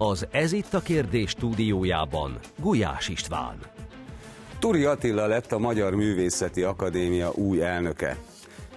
[0.00, 3.58] Az Ez itt a kérdés stúdiójában Gulyás István.
[4.58, 8.16] Turi Attila lett a Magyar Művészeti Akadémia új elnöke.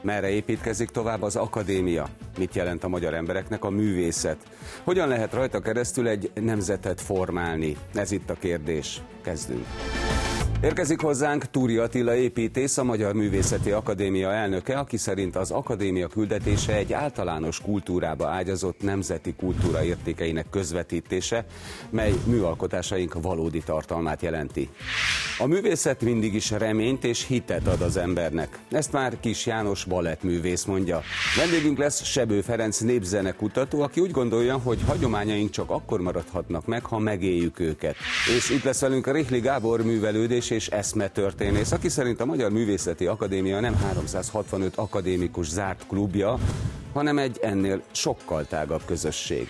[0.02, 2.08] Merre építkezik tovább az akadémia?
[2.38, 4.38] Mit jelent a magyar embereknek a művészet?
[4.84, 7.78] Hogyan lehet rajta keresztül egy nemzetet formálni?
[7.94, 9.02] Ez itt a kérdés.
[9.22, 9.66] Kezdünk.
[10.64, 16.74] Érkezik hozzánk Túri Attila építész, a Magyar Művészeti Akadémia elnöke, aki szerint az akadémia küldetése
[16.74, 21.46] egy általános kultúrába ágyazott nemzeti kultúra értékeinek közvetítése,
[21.90, 24.70] mely műalkotásaink valódi tartalmát jelenti.
[25.40, 28.60] A művészet mindig is reményt és hitet ad az embernek.
[28.72, 31.02] Ezt már Kis János balettművész mondja.
[31.38, 37.00] Vendégünk lesz Sebő Ferenc népzenekutató, aki úgy gondolja, hogy hagyományaink csak akkor maradhatnak meg, ha
[37.00, 37.96] megéljük őket.
[38.38, 43.60] És itt lesz velünk Rihli Gábor művelődés és eszmetörténész, aki szerint a Magyar Művészeti Akadémia
[43.60, 46.38] nem 365 akadémikus zárt klubja,
[46.94, 49.48] hanem egy ennél sokkal tágabb közösség.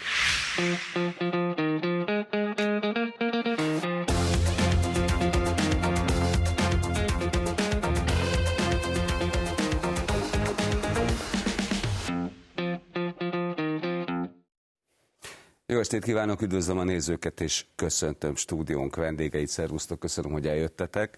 [15.72, 21.18] Jó estét kívánok, üdvözlöm a nézőket, és köszöntöm stúdiónk vendégeit, szervusztok, köszönöm, hogy eljöttetek.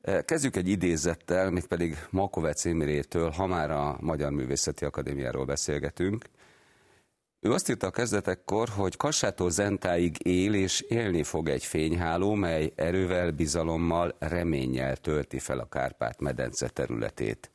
[0.00, 6.24] E, kezdjük egy idézettel, mégpedig Makovec Imrétől, ha már a Magyar Művészeti Akadémiáról beszélgetünk.
[7.40, 12.72] Ő azt írta a kezdetekkor, hogy Kassától Zentáig él és élni fog egy fényháló, mely
[12.76, 17.50] erővel, bizalommal, reménnyel tölti fel a Kárpát-medence területét.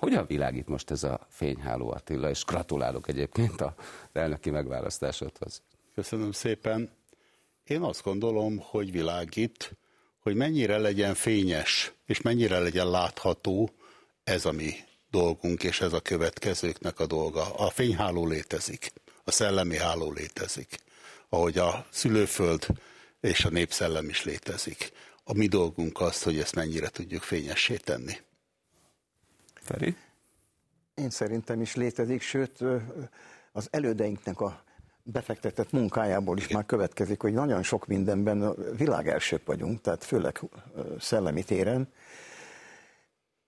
[0.00, 3.74] Hogyan világít most ez a fényháló Attila, és gratulálok egyébként a
[4.12, 5.62] elnöki megválasztásodhoz.
[5.94, 6.90] Köszönöm szépen.
[7.64, 9.76] Én azt gondolom, hogy világít,
[10.20, 13.70] hogy mennyire legyen fényes, és mennyire legyen látható
[14.24, 14.74] ez a mi
[15.10, 17.54] dolgunk, és ez a következőknek a dolga.
[17.54, 18.92] A fényháló létezik,
[19.24, 20.76] a szellemi háló létezik,
[21.28, 22.66] ahogy a szülőföld
[23.20, 24.92] és a népszellem is létezik.
[25.24, 28.14] A mi dolgunk az, hogy ezt mennyire tudjuk fényessé tenni.
[29.60, 29.96] Feri?
[30.94, 32.64] Én szerintem is létezik, sőt
[33.52, 34.62] az elődeinknek a
[35.02, 38.54] befektetett munkájából is már következik, hogy nagyon sok mindenben
[39.04, 40.40] elsők vagyunk, tehát főleg
[40.98, 41.92] szellemi téren.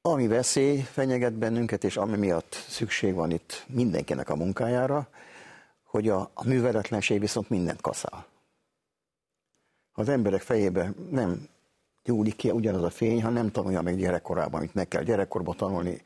[0.00, 5.08] Ami veszély fenyeget bennünket, és ami miatt szükség van itt mindenkinek a munkájára,
[5.82, 8.26] hogy a, a műveletlenség viszont mindent kaszál.
[9.92, 11.48] Ha az emberek fejébe nem
[12.04, 16.02] gyúlik ki ugyanaz a fény, ha nem tanulja meg gyerekkorában, amit meg kell gyerekkorban tanulni,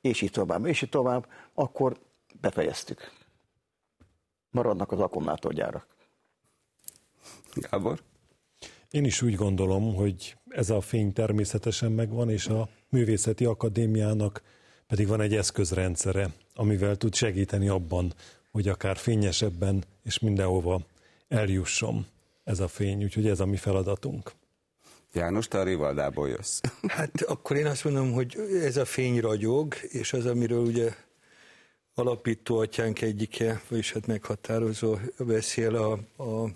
[0.00, 1.96] és így tovább, és így tovább, akkor
[2.40, 3.12] befejeztük.
[4.50, 5.86] Maradnak az akkumulátorgyárak.
[7.54, 8.02] Gábor?
[8.90, 14.42] Én is úgy gondolom, hogy ez a fény természetesen megvan, és a Művészeti Akadémiának
[14.86, 18.12] pedig van egy eszközrendszere, amivel tud segíteni abban,
[18.50, 20.80] hogy akár fényesebben és mindenhova
[21.28, 22.06] eljusson
[22.44, 24.32] ez a fény, úgyhogy ez a mi feladatunk.
[25.14, 26.60] János, te a Rivaldából jössz.
[26.86, 30.94] Hát akkor én azt mondom, hogy ez a fény ragyog, és az, amiről ugye
[31.94, 36.50] alapító atyánk egyike, vagyis hát meghatározó beszél a, a,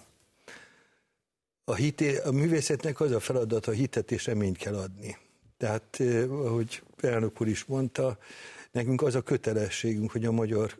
[1.64, 5.16] a, hité, a művészetnek az a feladat, a hitet és reményt kell adni.
[5.56, 8.18] Tehát, ahogy elnök úr is mondta,
[8.70, 10.78] nekünk az a kötelességünk, hogy a magyar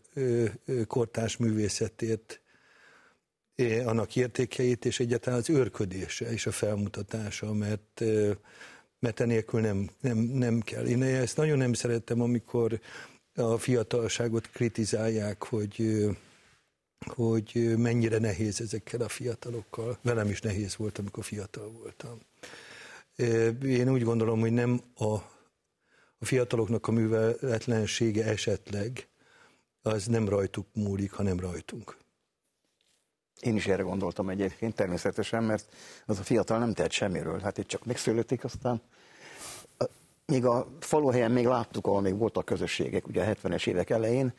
[0.87, 2.41] kortárs művészetért
[3.85, 8.03] annak értékeit és egyáltalán az őrködése és a felmutatása, mert,
[8.99, 10.87] mert enélkül nem, nem, nem kell.
[10.87, 12.81] Én ezt nagyon nem szerettem, amikor
[13.35, 16.07] a fiatalságot kritizálják, hogy
[17.07, 19.99] hogy mennyire nehéz ezekkel a fiatalokkal.
[20.03, 22.21] Velem is nehéz volt, amikor fiatal voltam.
[23.63, 25.15] Én úgy gondolom, hogy nem a,
[26.19, 29.09] a fiataloknak a műveletlensége esetleg,
[29.83, 31.97] az nem rajtuk múlik, hanem rajtunk.
[33.41, 35.75] Én is erre gondoltam egyébként, természetesen, mert
[36.07, 37.41] az a fiatal nem tehet semmiről.
[37.41, 38.83] Hát itt csak megszületik, aztán
[40.27, 44.33] még a faluhelyen még láttuk, ahol még voltak közösségek, ugye a 70-es évek elején,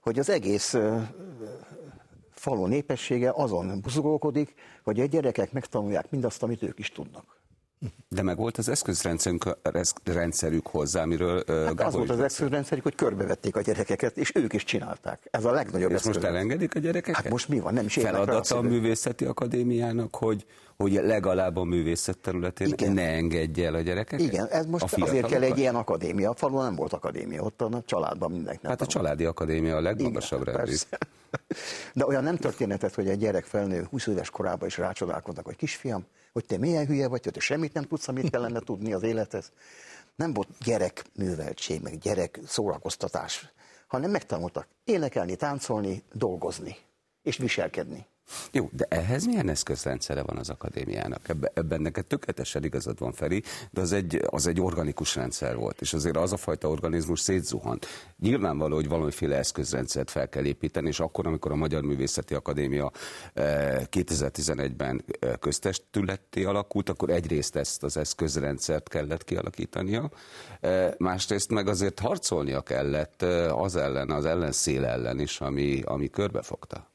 [0.00, 0.76] hogy az egész
[2.30, 7.33] falu népessége azon buzgolkodik, hogy a gyerekek megtanulják mindazt, amit ők is tudnak.
[8.08, 13.60] De meg volt az eszközrendszerük hozzá, amiről hát Az volt az eszközrendszerük, hogy körbevették a
[13.60, 15.28] gyerekeket, és ők is csinálták.
[15.30, 17.22] Ez a legnagyobb És most elengedik a gyerekeket?
[17.22, 17.74] Hát most mi van?
[17.74, 22.92] Nem is Feladata a művészeti akadémiának, hogy, hogy legalább a művészet területén Igen.
[22.92, 24.26] ne engedje el a gyerekeket?
[24.26, 26.30] Igen, ez most azért kell egy ilyen akadémia.
[26.30, 28.70] A falun nem volt akadémia, ott a családban mindenkinek.
[28.70, 30.74] Hát a családi akadémia a legmagasabb rendű.
[31.94, 36.06] De olyan nem történetet, hogy egy gyerek felnő 20 éves korában is rácsodálkoznak, hogy kisfiam,
[36.32, 39.52] hogy te milyen hülye vagy, hogy te semmit nem tudsz, amit kellene tudni az élethez.
[40.16, 43.52] Nem volt gyerek műveltség, meg gyerek szórakoztatás,
[43.86, 46.76] hanem megtanultak énekelni, táncolni, dolgozni.
[47.22, 48.06] és viselkedni.
[48.52, 51.28] Jó, de ehhez milyen eszközrendszere van az akadémiának?
[51.28, 55.80] Ebben, ebben neked tökéletesen igazad van, Feri, de az egy, az egy organikus rendszer volt,
[55.80, 57.86] és azért az a fajta organizmus szétzuhant.
[58.18, 62.90] Nyilvánvaló, hogy valamiféle eszközrendszert fel kell építeni, és akkor, amikor a Magyar Művészeti Akadémia
[63.34, 70.10] 2011-ben eh, eh, köztestületté alakult, akkor egyrészt ezt az eszközrendszert kellett kialakítania,
[70.60, 76.92] eh, másrészt meg azért harcolnia kellett az ellen, az ellenszél ellen is, ami, ami körbefogta.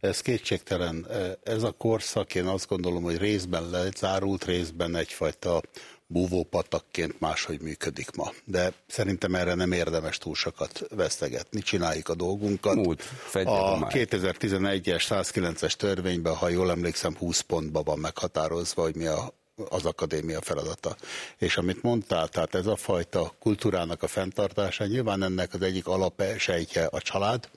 [0.00, 1.06] Ez kétségtelen.
[1.42, 5.62] Ez a korszak, én azt gondolom, hogy részben lezárult, részben egyfajta
[6.06, 8.32] búvópatakként máshogy működik ma.
[8.44, 12.74] De szerintem erre nem érdemes túl sokat vesztegetni, csináljuk a dolgunkat.
[12.74, 13.02] Múlt,
[13.32, 19.38] a 2011-es 109-es törvényben, ha jól emlékszem, 20 pontban van meghatározva, hogy mi a
[19.68, 20.96] az akadémia feladata.
[21.38, 26.86] És amit mondtál, tehát ez a fajta kultúrának a fenntartása, nyilván ennek az egyik alapsejtje
[26.86, 27.48] a család,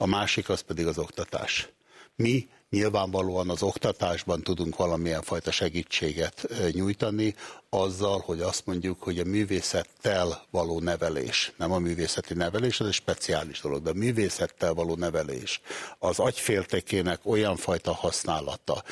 [0.00, 1.68] a másik az pedig az oktatás.
[2.16, 7.34] Mi nyilvánvalóan az oktatásban tudunk valamilyen fajta segítséget nyújtani,
[7.70, 12.92] azzal, hogy azt mondjuk, hogy a művészettel való nevelés, nem a művészeti nevelés, az egy
[12.92, 15.60] speciális dolog, de a művészettel való nevelés,
[15.98, 18.82] az agyféltekének olyan fajta használata,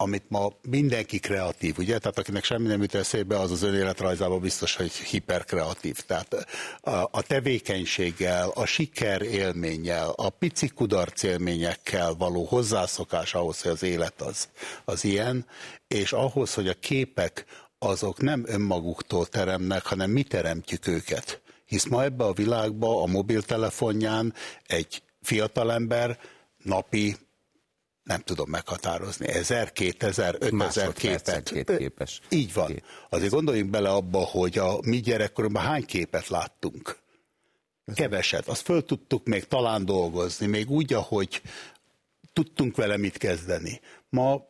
[0.00, 1.98] amit ma mindenki kreatív, ugye?
[1.98, 6.00] Tehát akinek semmi nem jut eszébe, az az önéletrajzában biztos, hogy hiperkreatív.
[6.00, 6.46] Tehát
[6.80, 13.82] a, a tevékenységgel, a siker élménnyel, a pici kudarc élményekkel való hozzászokás ahhoz, hogy az
[13.82, 14.48] élet az,
[14.84, 15.46] az ilyen,
[15.88, 17.44] és ahhoz, hogy a képek
[17.78, 21.40] azok nem önmaguktól teremnek, hanem mi teremtjük őket.
[21.64, 24.34] Hisz ma ebbe a világba a mobiltelefonján
[24.66, 26.18] egy fiatalember
[26.62, 27.16] napi
[28.08, 31.50] nem tudom meghatározni, ezer, kétezer, ötezer képet.
[31.50, 32.20] Két képes.
[32.28, 32.66] Így van.
[32.66, 32.84] Két.
[33.08, 36.98] Azért gondoljunk bele abba, hogy a mi gyerekkorunkban hány képet láttunk.
[37.94, 38.48] Keveset.
[38.48, 41.42] Azt föl tudtuk még talán dolgozni, még úgy, ahogy
[42.32, 43.80] tudtunk vele mit kezdeni.
[44.08, 44.42] Ma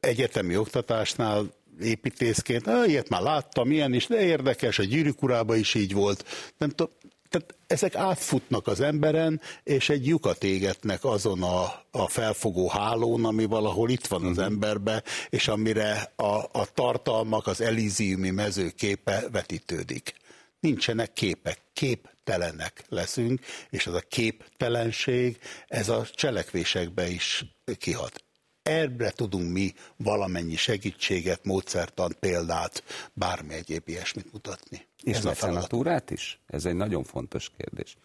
[0.00, 5.18] egyetemi oktatásnál építészként, ilyet már láttam, ilyen is, de érdekes, a gyűrűk
[5.48, 6.24] is így volt.
[6.58, 6.92] Nem tudom,
[7.30, 13.44] tehát ezek átfutnak az emberen, és egy lyukat égetnek azon a, a felfogó hálón, ami
[13.44, 14.44] valahol itt van az mhm.
[14.44, 20.14] emberbe, és amire a, a tartalmak, az elíziumi mezőképe vetítődik.
[20.60, 23.40] Nincsenek képek, képtelenek leszünk,
[23.70, 27.44] és az a képtelenség, ez a cselekvésekbe is
[27.78, 28.24] kihat
[28.62, 34.86] erre tudunk mi valamennyi segítséget, módszertant, példát, bármi egyéb ilyesmit mutatni.
[35.02, 36.40] És ez a felatúrát is?
[36.46, 37.96] Ez egy nagyon fontos kérdés.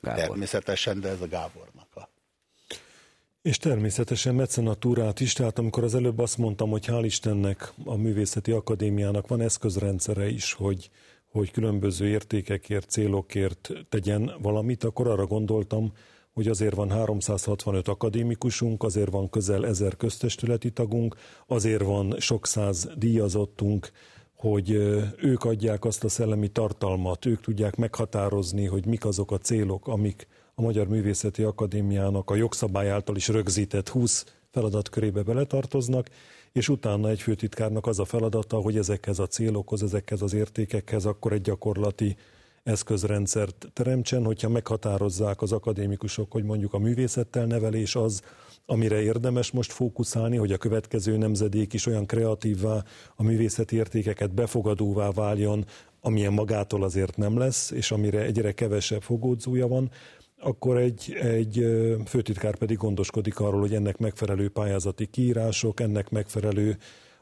[0.00, 0.20] Gábor.
[0.20, 2.08] Természetesen, de ez a Gábornak a...
[3.42, 8.50] És természetesen mecenatúrát is, tehát amikor az előbb azt mondtam, hogy hál' Istennek a Művészeti
[8.50, 10.90] Akadémiának van eszközrendszere is, hogy,
[11.30, 15.92] hogy különböző értékekért, célokért tegyen valamit, akkor arra gondoltam,
[16.36, 21.16] hogy azért van 365 akadémikusunk, azért van közel ezer köztestületi tagunk,
[21.46, 23.90] azért van sok száz díjazottunk,
[24.34, 24.70] hogy
[25.16, 30.26] ők adják azt a szellemi tartalmat, ők tudják meghatározni, hogy mik azok a célok, amik
[30.54, 36.08] a Magyar Művészeti Akadémiának a jogszabály által is rögzített 20 feladatkörébe beletartoznak,
[36.52, 41.32] és utána egy főtitkárnak az a feladata, hogy ezekhez a célokhoz, ezekhez az értékekhez akkor
[41.32, 42.16] egy gyakorlati
[42.66, 48.22] eszközrendszert teremtsen, hogyha meghatározzák az akadémikusok, hogy mondjuk a művészettel nevelés az,
[48.66, 52.84] amire érdemes most fókuszálni, hogy a következő nemzedék is olyan kreatívvá,
[53.16, 55.64] a művészeti értékeket befogadóvá váljon,
[56.00, 59.90] amilyen magától azért nem lesz, és amire egyre kevesebb fogódzója van,
[60.38, 61.66] akkor egy, egy
[62.06, 66.76] főtitkár pedig gondoskodik arról, hogy ennek megfelelő pályázati kiírások, ennek megfelelő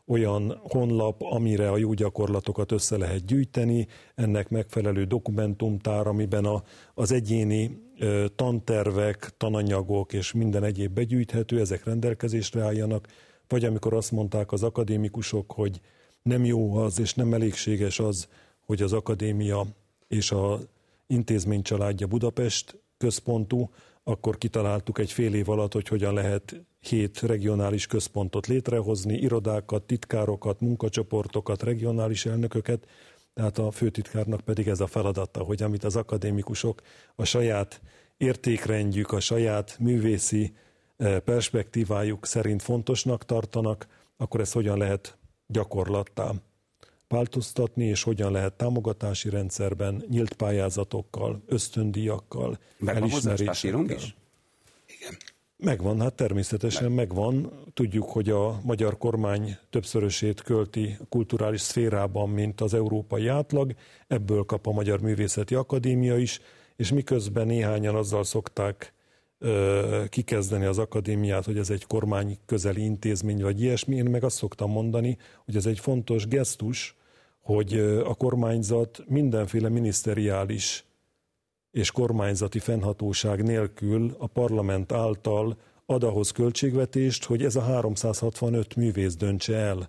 [0.06, 6.62] olyan honlap, amire a jó gyakorlatokat össze lehet gyűjteni, ennek megfelelő dokumentumtár, amiben a,
[6.94, 7.82] az egyéni
[8.34, 13.08] tantervek, tananyagok és minden egyéb begyűjthető, ezek rendelkezésre álljanak,
[13.48, 15.80] vagy amikor azt mondták az akadémikusok, hogy
[16.22, 18.28] nem jó az és nem elégséges az,
[18.66, 19.66] hogy az akadémia
[20.08, 20.58] és a
[21.06, 23.70] intézmény családja Budapest központú,
[24.04, 30.60] akkor kitaláltuk egy fél év alatt, hogy hogyan lehet hét regionális központot létrehozni, irodákat, titkárokat,
[30.60, 32.86] munkacsoportokat, regionális elnököket,
[33.34, 36.80] tehát a főtitkárnak pedig ez a feladata, hogy amit az akadémikusok
[37.14, 37.80] a saját
[38.16, 40.54] értékrendjük, a saját művészi
[40.96, 46.32] eh, perspektívájuk szerint fontosnak tartanak, akkor ezt hogyan lehet gyakorlattá
[47.08, 53.90] változtatni, és hogyan lehet támogatási rendszerben, nyílt pályázatokkal, ösztöndíjakkal, elismerésekkel.
[53.90, 54.16] is?
[55.00, 55.16] Igen.
[55.56, 56.94] Megvan, hát természetesen Meg.
[56.94, 57.52] megvan.
[57.74, 63.74] Tudjuk, hogy a magyar kormány többszörösét költi a kulturális szférában, mint az európai átlag.
[64.06, 66.40] Ebből kap a Magyar Művészeti Akadémia is,
[66.76, 68.92] és miközben néhányan azzal szokták
[70.08, 73.96] kikezdeni az akadémiát, hogy ez egy kormány közeli intézmény, vagy ilyesmi.
[73.96, 76.96] Én meg azt szoktam mondani, hogy ez egy fontos gesztus,
[77.40, 80.84] hogy a kormányzat mindenféle miniszteriális
[81.70, 89.16] és kormányzati fennhatóság nélkül a parlament által ad ahhoz költségvetést, hogy ez a 365 művész
[89.16, 89.88] döntse el,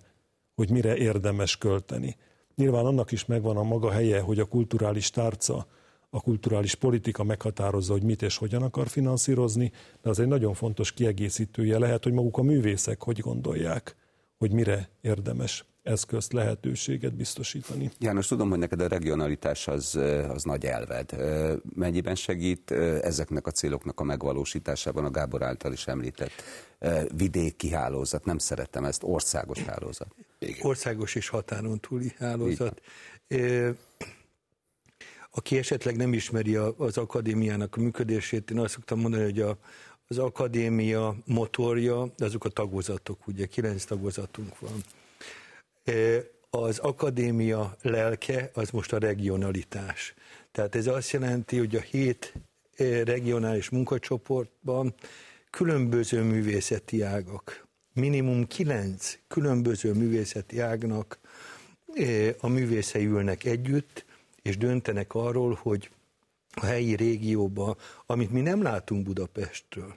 [0.54, 2.16] hogy mire érdemes költeni.
[2.54, 5.66] Nyilván annak is megvan a maga helye, hogy a kulturális tárca,
[6.16, 10.92] a kulturális politika meghatározza, hogy mit és hogyan akar finanszírozni, de az egy nagyon fontos
[10.92, 13.96] kiegészítője lehet, hogy maguk a művészek hogy gondolják,
[14.38, 17.90] hogy mire érdemes eszközt, lehetőséget biztosítani.
[17.98, 19.94] János, tudom, hogy neked a regionalitás az,
[20.28, 21.10] az nagy elved.
[21.74, 22.70] Mennyiben segít
[23.00, 26.42] ezeknek a céloknak a megvalósításában a Gábor által is említett
[27.16, 28.24] vidéki hálózat?
[28.24, 30.14] Nem szeretem ezt, országos hálózat.
[30.38, 30.66] Igen.
[30.66, 32.80] Országos és határon túli hálózat.
[35.36, 39.58] Aki esetleg nem ismeri az akadémiának a működését, én azt szoktam mondani, hogy a,
[40.06, 44.84] az akadémia motorja, azok a tagozatok, ugye kilenc tagozatunk van
[46.50, 50.14] az akadémia lelke az most a regionalitás.
[50.52, 52.34] Tehát ez azt jelenti, hogy a hét
[53.04, 54.94] regionális munkacsoportban
[55.50, 61.18] különböző művészeti ágak, minimum kilenc különböző művészeti ágnak
[62.40, 64.04] a művészei ülnek együtt,
[64.46, 65.90] és döntenek arról, hogy
[66.54, 67.76] a helyi régióban,
[68.06, 69.96] amit mi nem látunk Budapestről,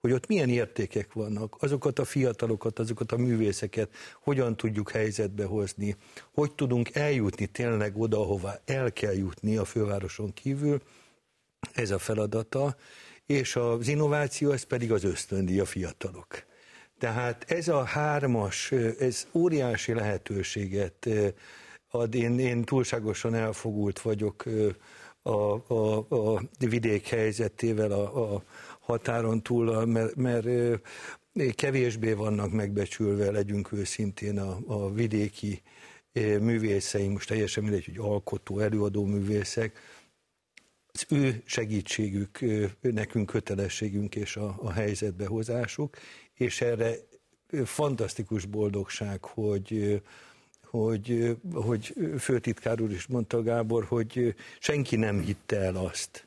[0.00, 5.96] hogy ott milyen értékek vannak, azokat a fiatalokat, azokat a művészeket hogyan tudjuk helyzetbe hozni,
[6.32, 10.82] hogy tudunk eljutni tényleg oda, ahova el kell jutni a fővároson kívül,
[11.72, 12.76] ez a feladata,
[13.26, 16.44] és az innováció, ez pedig az ösztöndi a fiatalok.
[16.98, 21.08] Tehát ez a hármas, ez óriási lehetőséget
[21.94, 22.14] ad.
[22.14, 24.44] Én, én túlságosan elfogult vagyok
[25.22, 28.42] a, a, a vidék helyzetével, a, a
[28.80, 30.46] határon túl, mert, mert
[31.54, 35.62] kevésbé vannak megbecsülve, legyünk őszintén a, a vidéki
[36.40, 39.78] művészeink, most teljesen mindegy, hogy alkotó, előadó művészek,
[40.92, 42.38] az ő segítségük
[42.80, 45.96] nekünk kötelességünk és a, a helyzetbehozásuk,
[46.34, 46.94] és erre
[47.64, 50.02] fantasztikus boldogság, hogy
[50.74, 56.26] hogy, hogy főtitkár úr is mondta Gábor, hogy senki nem hitte el azt,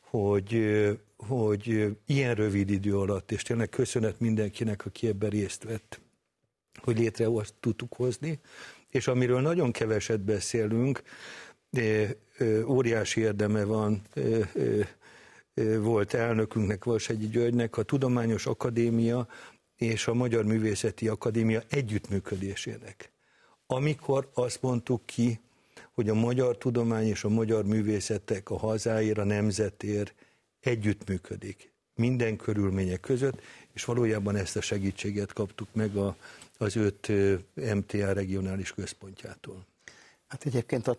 [0.00, 0.78] hogy,
[1.16, 6.00] hogy ilyen rövid idő alatt, és tényleg köszönet mindenkinek, aki ebben részt vett,
[6.82, 7.28] hogy létre
[7.60, 8.40] tudtuk hozni,
[8.88, 11.02] és amiről nagyon keveset beszélünk,
[12.66, 14.02] óriási érdeme van
[15.78, 19.28] volt elnökünknek, Valsegyi Györgynek, a Tudományos Akadémia
[19.76, 23.12] és a Magyar Művészeti Akadémia együttműködésének.
[23.66, 25.40] Amikor azt mondtuk ki,
[25.92, 30.14] hogy a magyar tudomány és a magyar művészetek a hazáért, a nemzetért
[30.60, 33.40] együttműködik minden körülmények között,
[33.72, 36.16] és valójában ezt a segítséget kaptuk meg a,
[36.58, 37.12] az öt
[37.54, 39.66] MTA regionális központjától.
[40.26, 40.96] Hát egyébként a,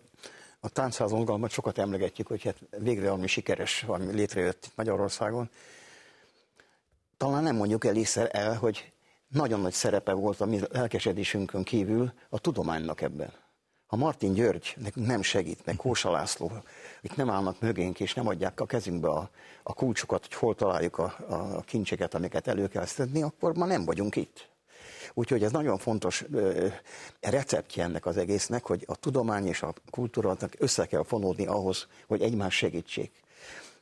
[0.59, 1.13] a táncház
[1.49, 5.49] sokat emlegetjük, hogy hát végre valami sikeres, valami létrejött Magyarországon.
[7.17, 8.91] Talán nem mondjuk elégszer el, hogy
[9.27, 13.33] nagyon nagy szerepe volt a mi lelkesedésünkön kívül a tudománynak ebben.
[13.85, 16.51] Ha Martin György nekünk nem segít, meg Kósa László,
[17.01, 19.29] itt nem állnak mögénk, és nem adják a kezünkbe a,
[19.63, 23.85] a kulcsokat, hogy hol találjuk a, a kincseket, amiket elő kell szedni, akkor ma nem
[23.85, 24.49] vagyunk itt.
[25.13, 26.67] Úgyhogy ez nagyon fontos ö,
[27.19, 32.21] receptje ennek az egésznek, hogy a tudomány és a kultúra össze kell fonódni ahhoz, hogy
[32.21, 33.23] egymás segítsék.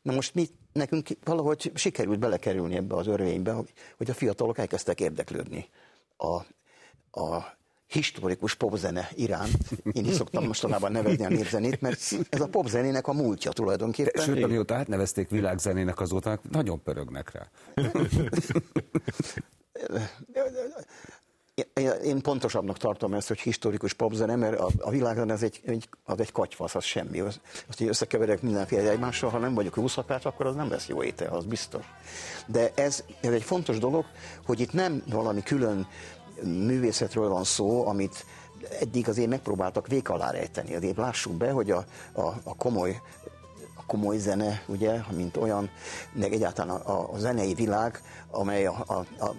[0.04, 3.54] Na most mi, nekünk valahogy sikerült belekerülni ebbe az örvénybe,
[3.98, 5.70] hogy a fiatalok elkezdtek érdeklődni
[6.18, 6.36] a,
[7.22, 7.58] a
[7.88, 9.58] historikus popzene iránt.
[9.92, 14.24] Én is szoktam mostanában nevezni a népzenét, mert ez a popzenének a múltja tulajdonképpen.
[14.24, 17.50] Sőt, amióta átnevezték világzenének azóta, nagyon pörögnek rá.
[22.04, 26.20] Én pontosabbnak tartom ezt, hogy historikus popzene, mert a, a világon ez egy, egy, az
[26.20, 27.20] egy katyfasz, az semmi.
[27.20, 31.04] Az, azt, hogy összekeverek mindenféle egymással, ha nem vagyok jószakás, akkor az nem lesz jó
[31.04, 31.86] étel, az biztos.
[32.48, 34.06] De ez, ez egy fontos dolog,
[34.46, 35.88] hogy itt nem valami külön
[36.44, 38.26] művészetről van szó, amit
[38.80, 40.76] eddig azért megpróbáltak vék alá rejteni.
[40.76, 43.02] Azért lássuk be, hogy a, a, a komoly
[43.88, 45.70] komoly zene, ugye, mint olyan,
[46.14, 49.36] meg egyáltalán a, a zenei világ, amely a, a, a,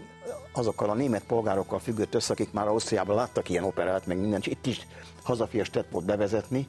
[0.55, 4.67] azokkal a német polgárokkal függött össze, akik már Ausztriában láttak ilyen operát, meg minden, itt
[4.67, 4.87] is
[5.23, 6.69] hazafias volt bevezetni,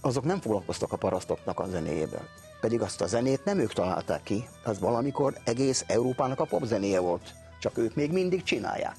[0.00, 2.28] azok nem foglalkoztak a parasztoknak a zenéjével.
[2.60, 7.34] Pedig azt a zenét nem ők találták ki, az valamikor egész Európának a popzenéje volt.
[7.60, 8.96] Csak ők még mindig csinálják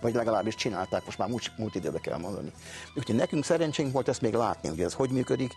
[0.00, 2.52] vagy legalábbis csinálták, most már múlt, múlt időbe kell mondani.
[2.94, 5.54] Úgyhogy nekünk szerencsénk volt ezt még látni, hogy ez hogy működik,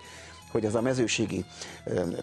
[0.52, 1.46] hogy ez a mezőségi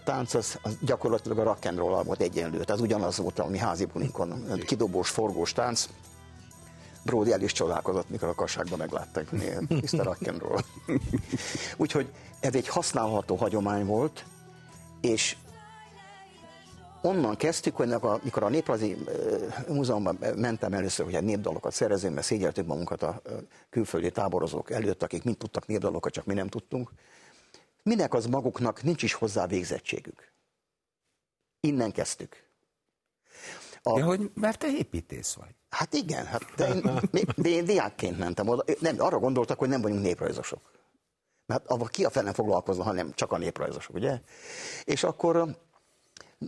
[0.03, 2.63] tánc az, az gyakorlatilag a rock and roll volt egyenlő.
[2.63, 5.89] Tehát ugyanaz volt, ami házi bulinkon, kidobós, forgós tánc.
[7.05, 10.03] Brody el is csodálkozott, mikor a kasságban meglátta, hogy Mr.
[10.05, 10.61] Rock and roll.
[11.77, 12.07] Úgyhogy
[12.39, 14.25] ez egy használható hagyomány volt,
[15.01, 15.35] és
[17.01, 18.97] onnan kezdtük, hogy a, mikor a Néprajzi
[19.67, 23.21] Múzeumban mentem először, hogy egy népdalokat szerezünk, mert szégyeltük magunkat a
[23.69, 26.91] külföldi táborozók előtt, akik mind tudtak népdalokat, csak mi nem tudtunk.
[27.87, 30.31] Minek az maguknak nincs is hozzá végzettségük.
[31.59, 32.43] Innen kezdtük.
[33.81, 33.99] A...
[33.99, 35.55] Ja, hogy mert te építész vagy.
[35.69, 38.63] Hát igen, hát de én, de én diákként mentem oda.
[38.79, 40.71] Nem, arra gondoltak, hogy nem vagyunk néprajzosok.
[41.45, 44.21] Mert abban ki a fele foglalkozna, hanem csak a néprajzosok, ugye?
[44.83, 45.57] És akkor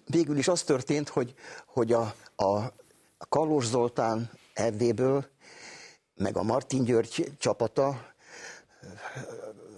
[0.05, 1.33] végül is az történt, hogy,
[1.65, 2.73] hogy a, a
[3.29, 5.25] Kallós Zoltán Erdélyből,
[6.15, 8.07] meg a Martin György csapata,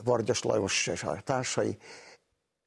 [0.03, 1.77] Vargyas Lajos és a társai,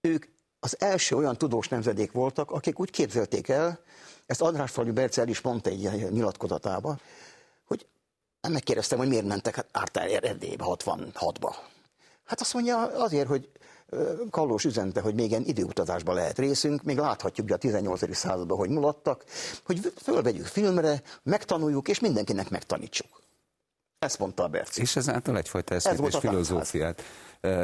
[0.01, 0.25] ők
[0.61, 3.81] az első olyan tudós nemzedék voltak, akik úgy képzelték el,
[4.27, 7.01] ezt András Falű Bercel is mondta egy nyilatkozatában,
[7.65, 7.87] hogy
[8.41, 11.55] nem megkérdeztem, hogy miért mentek Ártál Erdélybe 66-ba.
[12.25, 13.51] Hát azt mondja, azért, hogy
[14.31, 18.17] Kallós üzente, hogy még ilyen időutazásban lehet részünk, még láthatjuk a 18.
[18.17, 19.25] században, hogy mulattak,
[19.65, 23.24] hogy fölvegyük filmre, megtanuljuk, és mindenkinek megtanítsuk.
[23.99, 24.81] Ezt mondta a Berci.
[24.81, 27.03] És ezáltal egyfajta eszmét és filozófiát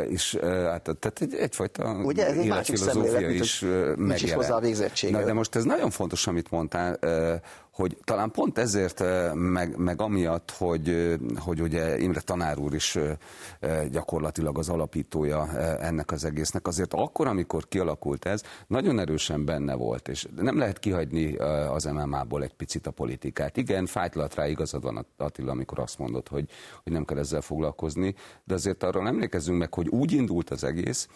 [0.08, 2.46] is, hát, tehát egy, egyfajta Ugye, ez egy
[3.34, 4.20] is megjelent.
[4.20, 4.60] Is hozzá a
[5.10, 6.98] Na, de most ez nagyon fontos, amit mondtál,
[7.80, 9.02] hogy talán pont ezért,
[9.34, 12.98] meg, meg amiatt, hogy, hogy ugye Imre tanár úr is
[13.90, 20.08] gyakorlatilag az alapítója ennek az egésznek, azért akkor, amikor kialakult ez, nagyon erősen benne volt,
[20.08, 21.36] és nem lehet kihagyni
[21.72, 23.56] az MMA-ból egy picit a politikát.
[23.56, 26.48] Igen, fájtlat rá igazad van Attila, amikor azt mondod, hogy,
[26.82, 31.08] hogy nem kell ezzel foglalkozni, de azért arról emlékezzünk meg, hogy úgy indult az egész,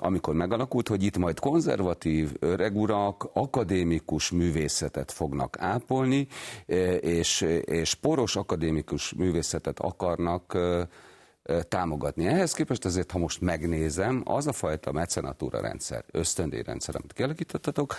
[0.00, 6.26] amikor megalakult, hogy itt majd konzervatív öregurak akadémikus művészetet fognak ápolni,
[6.66, 10.88] e, és, és poros akadémikus művészetet akarnak e,
[11.42, 12.26] e, támogatni.
[12.26, 17.94] Ehhez képest azért, ha most megnézem, az a fajta mecenatúra rendszer, ösztöndíjrendszer, amit kialakítottatok,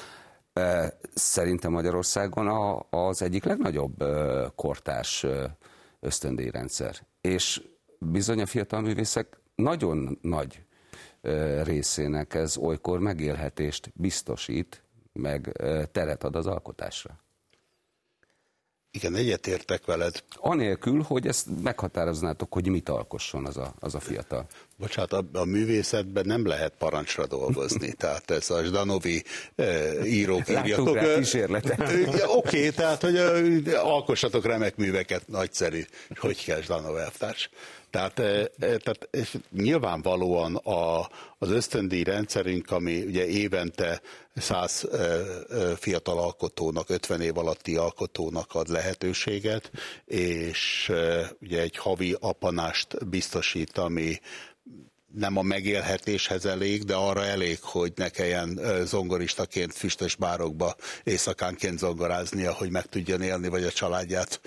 [1.13, 2.47] szerintem Magyarországon
[2.89, 4.03] az egyik legnagyobb
[4.55, 5.25] kortás
[5.99, 6.95] ösztöndíjrendszer.
[7.21, 7.61] És
[7.99, 10.65] bizony a fiatal művészek nagyon nagy
[11.63, 15.51] részének ez olykor megélhetést biztosít, meg
[15.91, 17.19] teret ad az alkotásra.
[18.93, 20.23] Igen, egyetértek veled.
[20.35, 24.47] Anélkül, hogy ezt meghatároznátok, hogy mit alkosson az a, az a fiatal.
[24.77, 27.91] Bocsánat, a, a művészetben nem lehet parancsra dolgozni.
[27.97, 29.23] tehát ez a Zdanovi
[29.55, 30.95] e, írók írjatok.
[30.95, 31.79] Rá kísérletet.
[31.79, 33.17] Oké, okay, tehát hogy
[33.73, 35.81] alkossatok remek műveket, nagyszerű.
[36.15, 37.49] Hogy kell Zdanov elvtárs?
[37.91, 44.01] Tehát, e, tehát és nyilvánvalóan a, az ösztöndíj rendszerünk, ami ugye évente
[44.35, 44.87] 100
[45.75, 49.71] fiatal alkotónak, 50 év alatti alkotónak ad lehetőséget,
[50.05, 50.91] és
[51.41, 54.19] ugye egy havi apanást biztosít, ami
[55.13, 62.53] nem a megélhetéshez elég, de arra elég, hogy ne kelljen zongoristaként füstös bárokba éjszakánként zongoráznia,
[62.53, 64.41] hogy meg tudjon élni, vagy a családját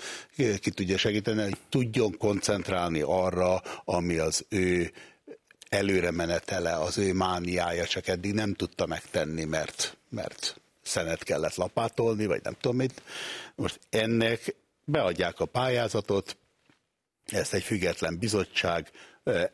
[0.59, 4.91] ki tudja segíteni, hogy tudjon koncentrálni arra, ami az ő
[5.69, 12.25] előre menetele, az ő mániája, csak eddig nem tudta megtenni, mert, mert szenet kellett lapátolni,
[12.25, 13.01] vagy nem tudom mit.
[13.55, 16.37] Most ennek beadják a pályázatot,
[17.25, 18.91] ezt egy független bizottság,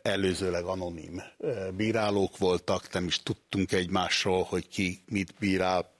[0.01, 1.21] előzőleg anonim
[1.75, 5.93] bírálók voltak, nem is tudtunk egymásról, hogy ki mit bírál.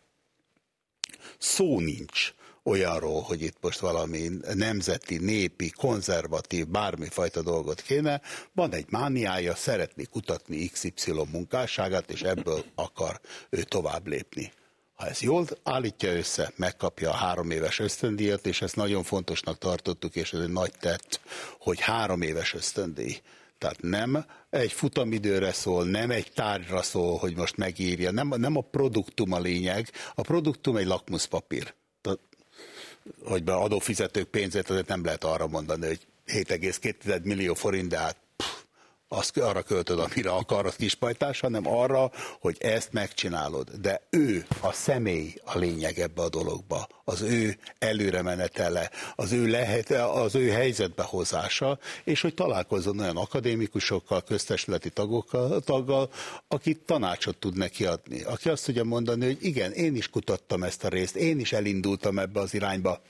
[1.38, 8.22] Szó nincs olyanról, hogy itt most valami nemzeti, népi, konzervatív, bármifajta dolgot kéne,
[8.54, 14.52] van egy mániája, szeretni kutatni XY munkásságát, és ebből akar ő tovább lépni.
[14.94, 20.16] Ha ez jól állítja össze, megkapja a három éves ösztöndíjat, és ezt nagyon fontosnak tartottuk,
[20.16, 21.20] és ez egy nagy tett,
[21.60, 23.22] hogy három éves ösztöndíj.
[23.62, 28.62] Tehát nem egy futamidőre szól, nem egy tárgyra szól, hogy most megírja, nem, nem a
[28.62, 31.74] produktum a lényeg, a produktum egy lakmuszpapír.
[33.24, 38.18] Hogy be adófizetők pénzét azért nem lehet arra mondani, hogy 7,2 millió forint, de hát
[39.14, 43.70] azt arra költöd, amire akarod kispajtás, hanem arra, hogy ezt megcsinálod.
[43.70, 49.48] De ő, a személy a lényeg ebbe a dologba, az ő előre menetele, az ő,
[49.48, 56.10] lehet, az ő helyzetbe hozása, és hogy találkozzon olyan akadémikusokkal, köztesületi tagokkal, taggal,
[56.48, 58.24] aki tanácsot tud neki adni.
[58.24, 62.20] Aki azt tudja mondani, hogy igen, én is kutattam ezt a részt, én is elindultam
[62.20, 63.02] ebbe az irányba,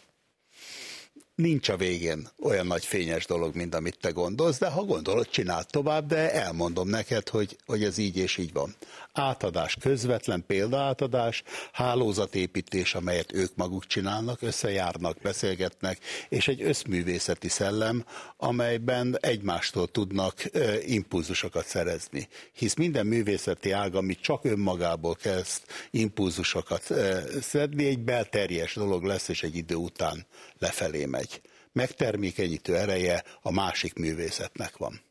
[1.42, 5.66] nincs a végén olyan nagy fényes dolog, mint amit te gondolsz, de ha gondolod, csináld
[5.68, 8.76] tovább, de elmondom neked, hogy, hogy ez így és így van.
[9.14, 16.00] Átadás, közvetlen példaátadás, hálózatépítés, amelyet ők maguk csinálnak, összejárnak, beszélgetnek,
[16.30, 18.06] és egy összművészeti szellem,
[18.38, 20.44] amelyben egymástól tudnak
[20.86, 22.28] impulzusokat szerezni.
[22.54, 26.94] Hisz minden művészeti ág, ami csak önmagából kezd impulzusokat
[27.42, 30.26] szedni, egy belterjes dolog lesz, és egy idő után
[30.60, 31.31] lefelé megy.
[31.72, 35.02] Megtermékenyítő ereje a másik művészetnek van.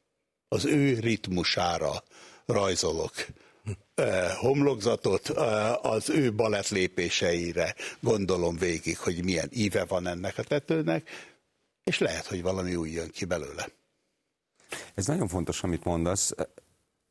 [0.49, 2.03] Az ő ritmusára
[2.47, 3.13] rajzolok
[4.39, 5.29] homlokzatot,
[5.83, 11.09] az ő balett lépéseire gondolom végig, hogy milyen íve van ennek a tetőnek,
[11.85, 13.69] és lehet, hogy valami új jön ki belőle.
[14.95, 16.33] Ez nagyon fontos, amit mondasz,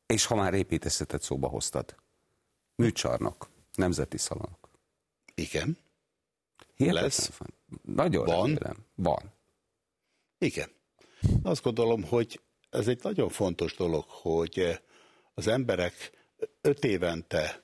[0.06, 1.94] és ha már építészetet szóba hoztad.
[2.74, 4.68] Műcsarnok, nemzeti szalonok.
[5.34, 5.78] Igen.
[6.74, 7.30] Hihetetlen Lesz.
[7.82, 8.36] Nagyon van.
[8.36, 8.76] remélem.
[8.94, 9.32] Van.
[10.40, 10.70] Igen.
[11.42, 14.80] Azt gondolom, hogy ez egy nagyon fontos dolog, hogy
[15.34, 16.10] az emberek
[16.60, 17.62] öt évente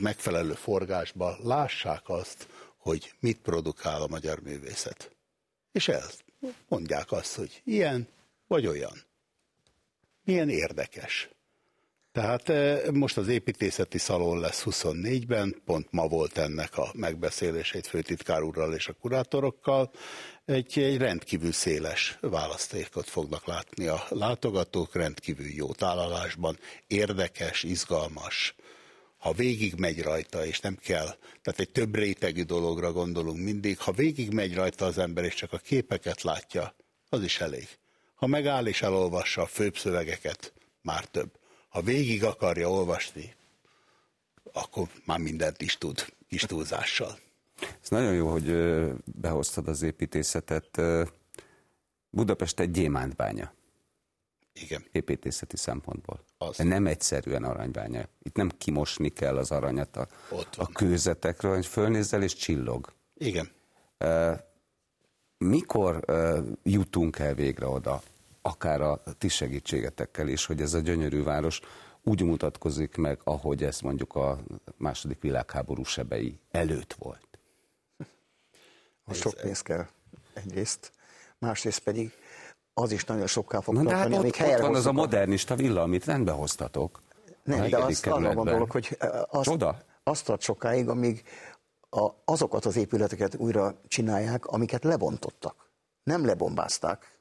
[0.00, 5.16] megfelelő forgásban lássák azt, hogy mit produkál a magyar művészet.
[5.72, 6.10] És el
[6.68, 8.08] mondják azt, hogy ilyen
[8.46, 9.04] vagy olyan.
[10.24, 11.28] Milyen érdekes.
[12.18, 17.86] Tehát eh, most az építészeti szalon lesz 24-ben, pont ma volt ennek a megbeszélés egy
[17.86, 19.90] főtitkár úrral és a kurátorokkal.
[20.44, 28.54] Egy, egy rendkívül széles választékot fognak látni a látogatók, rendkívül jó tálalásban, érdekes, izgalmas.
[29.18, 33.92] Ha végig megy rajta, és nem kell, tehát egy több rétegű dologra gondolunk mindig, ha
[33.92, 36.74] végig megy rajta az ember, és csak a képeket látja,
[37.08, 37.68] az is elég.
[38.14, 40.52] Ha megáll és elolvassa a főbb szövegeket,
[40.82, 41.37] már több.
[41.78, 43.34] Ha végig akarja olvasni,
[44.52, 47.18] akkor már mindent is tud, kis túlzással.
[47.82, 48.54] Ez nagyon jó, hogy
[49.04, 50.80] behoztad az építészetet.
[52.10, 53.52] Budapest egy gyémántbánya.
[54.52, 54.84] Igen.
[54.92, 56.24] Építészeti szempontból.
[56.38, 56.56] Az.
[56.56, 58.08] De nem egyszerűen aranybánya.
[58.22, 60.08] Itt nem kimosni kell az aranyat a,
[60.56, 62.92] a kőzetekről, hogy fölnézzel és csillog.
[63.14, 63.50] Igen.
[65.36, 66.04] Mikor
[66.62, 68.02] jutunk el végre oda,
[68.42, 71.60] akár a ti segítségetekkel is, hogy ez a gyönyörű város
[72.02, 74.38] úgy mutatkozik meg, ahogy ez mondjuk a
[74.76, 77.28] második világháború sebei előtt volt?
[79.04, 79.86] A sok pénz kell
[80.34, 80.92] egyrészt,
[81.38, 82.12] másrészt pedig
[82.74, 84.92] az is nagyon sokkal fog Na, tartani, de hát amíg ott, ott van az a
[84.92, 87.02] modernista villa, amit rendbe hoztatok.
[87.42, 88.96] Nem, de azt arra gondolok, hogy
[89.30, 89.78] azt, Csoda?
[90.02, 91.22] azt tart sokáig, amíg
[91.90, 95.70] a, azokat az épületeket újra csinálják, amiket lebontottak.
[96.02, 97.17] Nem lebombázták.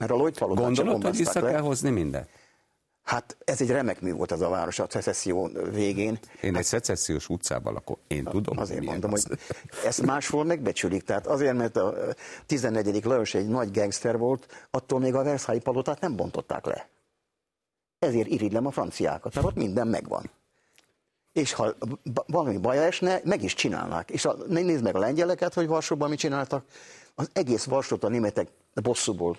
[0.00, 1.50] Mert a Lloyd Gondolod, hogy vissza le.
[1.50, 2.28] kell hozni mindent?
[3.02, 6.18] Hát ez egy remek mű volt ez a város a szecesszió végén.
[6.40, 8.58] Én egy szecessziós utcában lakom, én tudom.
[8.58, 9.26] Azért mondom, az.
[9.26, 9.38] hogy
[9.84, 11.02] ezt máshol megbecsülik.
[11.02, 11.94] Tehát azért, mert a
[12.46, 13.04] 14.
[13.04, 16.88] Lajos egy nagy gangster volt, attól még a Versailles palotát nem bontották le.
[17.98, 20.30] Ezért irigylem a franciákat, mert ott minden megvan.
[21.32, 21.74] És ha
[22.26, 24.10] valami baj esne, meg is csinálnák.
[24.10, 26.64] És a, nézd meg a lengyeleket, hogy Varsóban mit csináltak.
[27.14, 29.38] Az egész Varsót a németek bosszúból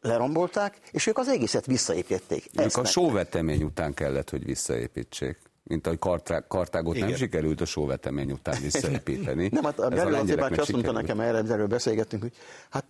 [0.00, 2.50] lerombolták, és ők az egészet visszaépítették.
[2.58, 5.38] Ők a sóvetemény után kellett, hogy visszaépítsék.
[5.64, 7.08] Mint ahogy Kartá- Kartágot Igen.
[7.08, 9.48] nem sikerült a sóvetemény után visszaépíteni.
[9.52, 12.32] nem, hát a Gerlánci bácsi azt mondta nekem, erre, erről beszélgettünk, hogy
[12.70, 12.84] hát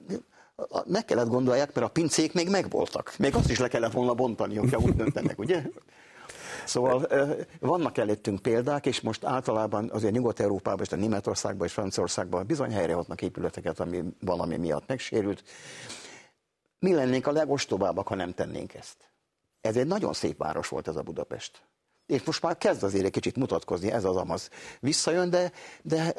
[0.87, 3.15] meg kellett gondolják, mert a pincék még megvoltak.
[3.19, 5.63] Még azt is le kellett volna bontani, hogyha úgy döntenek, ugye?
[6.65, 7.09] Szóval
[7.61, 13.23] vannak előttünk példák, és most általában azért Nyugat-Európában, és a Németországban és Franciaországban bizony helyrehoznak
[13.23, 15.43] épületeket, ami valami miatt megsérült
[16.83, 18.97] mi lennénk a legostobábbak, ha nem tennénk ezt.
[19.61, 21.63] Ez egy nagyon szép város volt ez a Budapest.
[22.07, 24.51] És most már kezd azért egy kicsit mutatkozni, ez az amaz.
[24.81, 26.15] Visszajön, de, de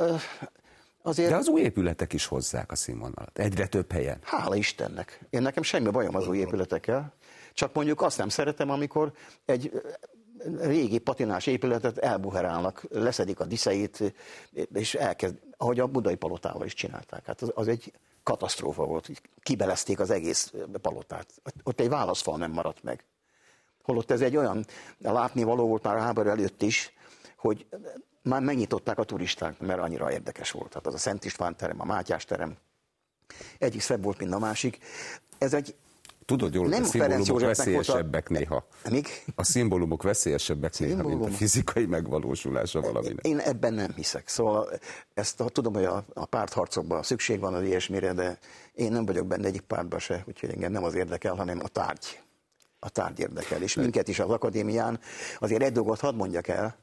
[1.01, 1.29] azért...
[1.29, 3.39] De az új épületek is hozzák a színvonalat.
[3.39, 4.19] Egyre több helyen.
[4.23, 5.25] Hála Istennek.
[5.29, 7.13] Én nekem semmi bajom az új épületekkel.
[7.53, 9.13] Csak mondjuk azt nem szeretem, amikor
[9.45, 9.81] egy
[10.59, 14.13] régi patinás épületet elbuherálnak, leszedik a diszeit,
[14.73, 17.25] és elkezd, ahogy a budai palotával is csinálták.
[17.25, 19.09] Hát az, az egy katasztrófa volt,
[19.41, 21.33] kibelezték az egész palotát.
[21.63, 23.03] Ott egy válaszfal nem maradt meg.
[23.83, 24.65] Holott ez egy olyan
[24.97, 26.93] látnivaló volt már a háború előtt is,
[27.37, 27.65] hogy
[28.21, 30.69] már megnyitották a turisták, mert annyira érdekes volt.
[30.69, 32.57] Tehát az a Szent István terem, a Mátyás terem,
[33.59, 34.77] egyik szebb volt, mint a másik.
[35.37, 35.75] Ez egy
[36.25, 38.33] Tudod jól, nem a szimbólumok veszélyesebbek a...
[38.33, 38.67] néha.
[38.89, 39.07] Még?
[39.35, 43.25] A szimbólumok veszélyesebbek néha, mint a fizikai megvalósulása valaminek.
[43.25, 44.27] Én ebben nem hiszek.
[44.27, 44.69] Szóval
[45.13, 48.39] ezt a, tudom, hogy a, a pártharcokban szükség van az ilyesmire, de
[48.73, 52.21] én nem vagyok benne egyik pártban se, úgyhogy engem nem az érdekel, hanem a tárgy.
[52.79, 53.61] A tárgy érdekel.
[53.61, 54.99] És minket is az akadémián
[55.39, 56.77] azért egy dolgot hadd mondjak el,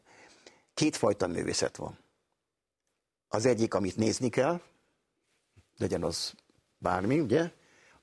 [0.74, 1.98] kétfajta művészet van.
[3.28, 4.60] Az egyik, amit nézni kell,
[5.78, 6.34] legyen az
[6.78, 7.50] bármi, ugye?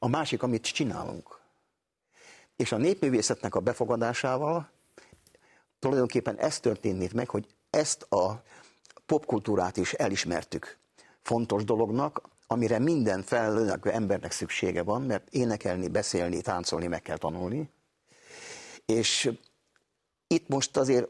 [0.07, 1.39] A másik, amit csinálunk.
[2.55, 4.69] És a népművészetnek a befogadásával
[5.79, 8.43] tulajdonképpen ez történik meg, hogy ezt a
[9.05, 10.77] popkultúrát is elismertük
[11.21, 17.69] fontos dolognak, amire minden felnövekvő embernek szüksége van, mert énekelni, beszélni, táncolni meg kell tanulni.
[18.85, 19.31] És
[20.27, 21.07] itt most azért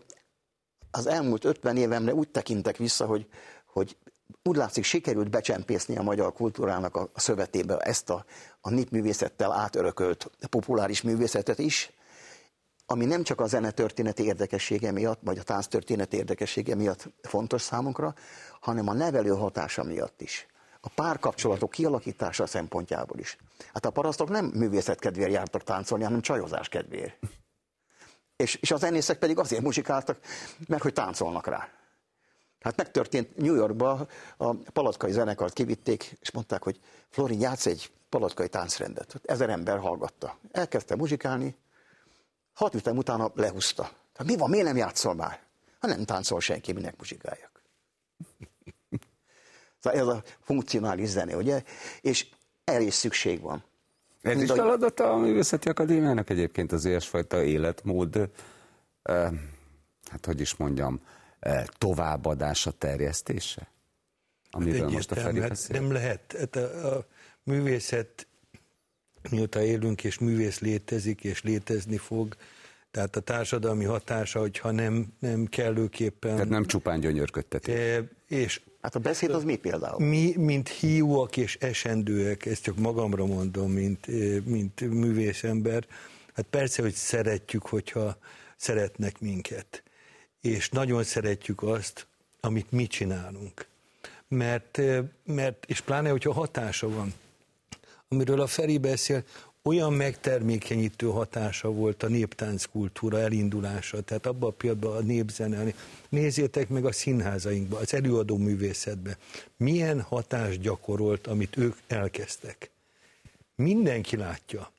[0.91, 3.27] az elmúlt 50 évemre úgy tekintek vissza, hogy,
[3.65, 3.97] hogy
[4.43, 8.25] úgy látszik, sikerült becsempészni a magyar kultúrának a szövetébe ezt a,
[8.61, 11.91] a népművészettel átörökölt populáris művészetet is,
[12.85, 17.61] ami nem csak a zene történeti érdekessége miatt, vagy a tánc történeti érdekessége miatt fontos
[17.61, 18.13] számunkra,
[18.59, 20.47] hanem a nevelő hatása miatt is.
[20.81, 23.37] A párkapcsolatok kialakítása szempontjából is.
[23.73, 27.19] Hát a parasztok nem művészet kedvéért jártak táncolni, hanem csajozás kedvéért.
[28.35, 30.19] És, és a zenészek pedig azért muzsikáltak,
[30.67, 31.69] mert hogy táncolnak rá.
[32.59, 38.47] Hát megtörtént New Yorkba, a palatkai zenekart kivitték, és mondták, hogy Florin, játsz egy palatkai
[38.47, 39.21] táncrendet.
[39.23, 40.37] Ezer ember hallgatta.
[40.51, 41.55] Elkezdte muzsikálni,
[42.53, 43.89] hat ütem utána lehúzta.
[44.15, 45.39] Hát mi van, miért nem játszol már?
[45.79, 47.51] Ha nem táncol senki, minek muzsikáljak.
[49.79, 51.63] Szóval ez a funkcionális zene, ugye?
[52.01, 52.27] És
[52.63, 53.63] erre is szükség van.
[54.21, 58.15] Ez is feladata a Művészeti Akadémiának egyébként az ilyesfajta életmód,
[59.03, 59.31] eh,
[60.11, 61.01] hát hogy is mondjam,
[61.77, 63.67] továbbadása, terjesztése?
[64.51, 66.35] Amiről hát most a Feri hát Nem lehet.
[66.39, 67.05] Hát a, a
[67.43, 68.27] művészet,
[69.29, 72.35] mióta élünk, és művész létezik, és létezni fog,
[72.91, 76.33] tehát a társadalmi hatása, hogyha nem, nem kellőképpen...
[76.33, 77.75] Tehát nem csupán gyönyörködtetés.
[77.75, 80.07] E, és Hát a beszéd az mi például?
[80.07, 84.07] Mi, mint hiúak és esendőek, ezt csak magamra mondom, mint,
[84.45, 85.85] mint művészember,
[86.33, 88.17] hát persze, hogy szeretjük, hogyha
[88.57, 89.83] szeretnek minket.
[90.41, 92.07] És nagyon szeretjük azt,
[92.39, 93.65] amit mi csinálunk.
[94.27, 94.81] Mert,
[95.23, 97.13] mert és pláne, hogyha hatása van.
[98.07, 99.23] Amiről a Feri beszél,
[99.67, 105.73] olyan megtermékenyítő hatása volt a néptánc kultúra elindulása, tehát abban a pillanatban a népzene,
[106.09, 109.17] nézzétek meg a színházainkba, az előadó művészetbe,
[109.57, 112.69] milyen hatást gyakorolt, amit ők elkezdtek.
[113.55, 114.71] Mindenki látja.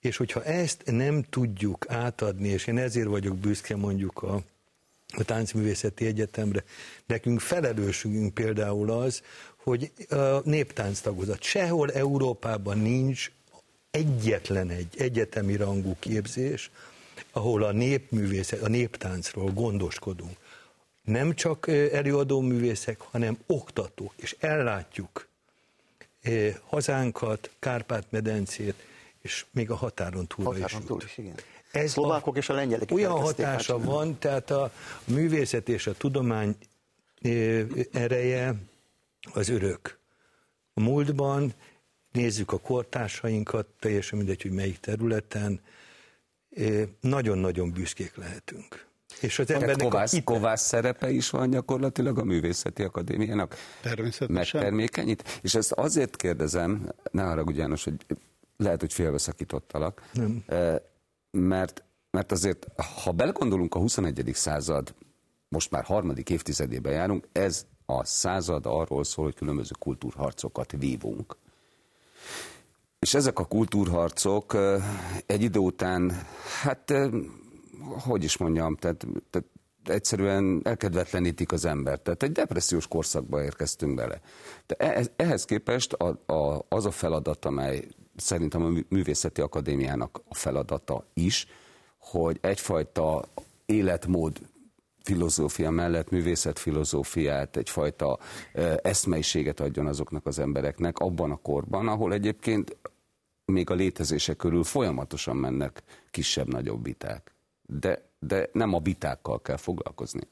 [0.00, 4.42] És hogyha ezt nem tudjuk átadni, és én ezért vagyok büszke mondjuk a,
[5.18, 6.64] a Táncművészeti Egyetemre,
[7.06, 9.22] nekünk felelősségünk például az,
[9.56, 11.42] hogy a néptánc tagozat.
[11.42, 13.30] Sehol Európában nincs
[13.90, 16.70] egyetlen egy egyetemi rangú képzés,
[17.32, 20.36] ahol a népművészet, a néptáncról gondoskodunk.
[21.02, 25.28] Nem csak előadó művészek, hanem oktatók, és ellátjuk
[26.64, 28.74] hazánkat, Kárpát-medencét,
[29.20, 30.86] és még a határon túl határon is.
[30.86, 31.34] Túl is igen.
[31.72, 33.84] Ez Szlovákok és a lengyelek Olyan hatása át.
[33.84, 34.72] van, tehát a
[35.04, 36.56] művészet és a tudomány
[37.92, 38.54] ereje
[39.32, 39.98] az örök.
[40.74, 41.54] A múltban
[42.12, 45.60] nézzük a kortársainkat, teljesen mindegy, hogy melyik területen,
[47.00, 48.86] nagyon-nagyon büszkék lehetünk.
[49.20, 50.24] És az embernek kovász, itt...
[50.24, 53.56] kovász szerepe is van gyakorlatilag a Művészeti Akadémiának.
[53.82, 54.34] Természetesen.
[54.34, 55.40] Megtermékenyít.
[55.42, 57.94] És ezt azért kérdezem, ne haragudj János, hogy
[58.56, 60.44] lehet, hogy félbeszakítottalak, Nem.
[61.32, 62.66] Mert, mert azért,
[63.04, 64.30] ha belegondolunk a 21.
[64.34, 64.94] század,
[65.48, 71.36] most már harmadik évtizedében járunk, ez a század arról szól, hogy különböző kultúrharcokat vívunk.
[72.98, 74.56] És ezek a kultúrharcok
[75.26, 76.12] egy idő után,
[76.62, 76.92] hát
[77.98, 79.48] hogy is mondjam, tehát, tehát
[79.84, 82.02] egyszerűen elkedvetlenítik az embert.
[82.02, 84.20] Tehát egy depressziós korszakba érkeztünk bele.
[84.66, 90.34] De e, ehhez képest a, a, az a feladat, amely szerintem a Művészeti Akadémiának a
[90.34, 91.46] feladata is,
[91.98, 93.24] hogy egyfajta
[93.66, 94.40] életmód
[95.02, 98.18] filozófia mellett művészetfilozófiát, egyfajta
[98.82, 102.76] eszmeiséget adjon azoknak az embereknek abban a korban, ahol egyébként
[103.44, 107.34] még a létezése körül folyamatosan mennek kisebb-nagyobb viták.
[107.62, 110.28] De, de nem a vitákkal kell foglalkozni.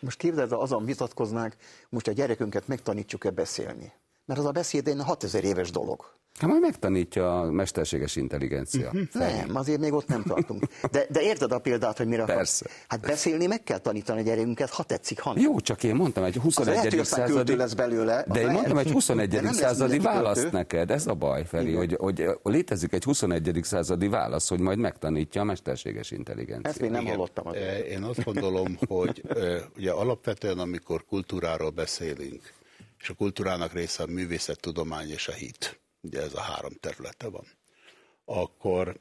[0.00, 1.56] Most képzeld, azon vitatkoznánk,
[1.88, 3.92] most a gyerekünket megtanítsuk-e beszélni.
[4.24, 6.12] Mert az a beszéd egy 6000 éves dolog.
[6.38, 8.86] Hát majd megtanítja a mesterséges intelligencia.
[8.86, 9.08] Uh-huh.
[9.12, 10.64] Nem, azért még ott nem tartunk.
[10.90, 12.64] De, de érted a példát, hogy mire Persze.
[12.64, 12.78] Akar?
[12.88, 15.42] Hát beszélni meg kell tanítani a gyerekünket, ha tetszik, ha nem.
[15.42, 16.98] Jó, csak én mondtam egy 21.
[16.98, 17.56] Az századi...
[17.56, 18.24] lesz belőle.
[18.26, 18.52] De én lehet.
[18.52, 19.38] mondtam egy 21.
[19.52, 20.56] századi választ költő.
[20.56, 23.60] neked, ez a baj, Feri, hogy, hogy létezik egy 21.
[23.62, 26.70] századi válasz, hogy majd megtanítja a mesterséges intelligencia.
[26.70, 27.14] Ezt még nem Igen.
[27.14, 27.46] hallottam.
[27.46, 27.56] Az
[27.90, 29.22] én azt gondolom, hogy
[29.76, 32.52] ugye alapvetően, amikor kultúráról beszélünk,
[32.98, 37.46] és a kultúrának része a művészettudomány és a hit ugye ez a három területe van,
[38.24, 39.00] akkor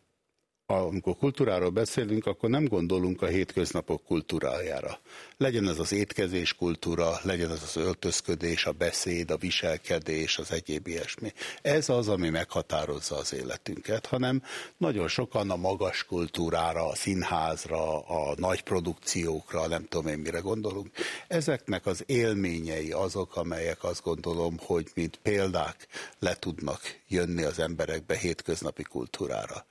[0.71, 4.99] amikor kultúráról beszélünk, akkor nem gondolunk a hétköznapok kultúrájára.
[5.37, 10.87] Legyen ez az étkezés kultúra, legyen ez az öltözködés, a beszéd, a viselkedés, az egyéb
[10.87, 11.33] ilyesmi.
[11.61, 14.43] Ez az, ami meghatározza az életünket, hanem
[14.77, 20.89] nagyon sokan a magas kultúrára, a színházra, a nagy produkciókra, nem tudom én mire gondolunk.
[21.27, 25.87] Ezeknek az élményei azok, amelyek azt gondolom, hogy mint példák
[26.19, 29.65] le tudnak jönni az emberekbe hétköznapi kultúrára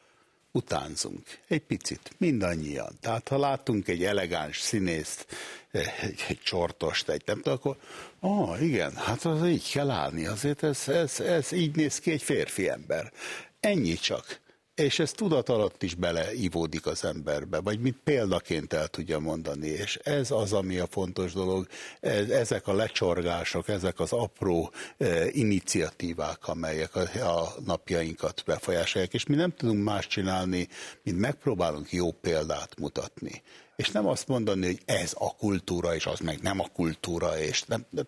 [0.58, 1.38] utánzunk.
[1.48, 2.92] Egy picit, mindannyian.
[3.00, 5.26] Tehát ha látunk egy elegáns színészt,
[5.70, 7.76] egy, egy csortost, egy nem tudom, akkor
[8.20, 12.22] ah, igen, hát az így kell állni, azért ez, ez, ez így néz ki egy
[12.22, 13.12] férfi ember.
[13.60, 14.40] Ennyi csak
[14.78, 19.96] és ez tudat alatt is beleivódik az emberbe, vagy mint példaként el tudja mondani, és
[19.96, 21.66] ez az, ami a fontos dolog,
[22.00, 29.26] ez, ezek a lecsorgások, ezek az apró e, iniciatívák, amelyek a, a napjainkat befolyásolják, és
[29.26, 30.68] mi nem tudunk más csinálni,
[31.02, 33.42] mint megpróbálunk jó példát mutatni.
[33.76, 37.62] És nem azt mondani, hogy ez a kultúra, és az meg nem a kultúra, és
[37.62, 38.06] nem, nem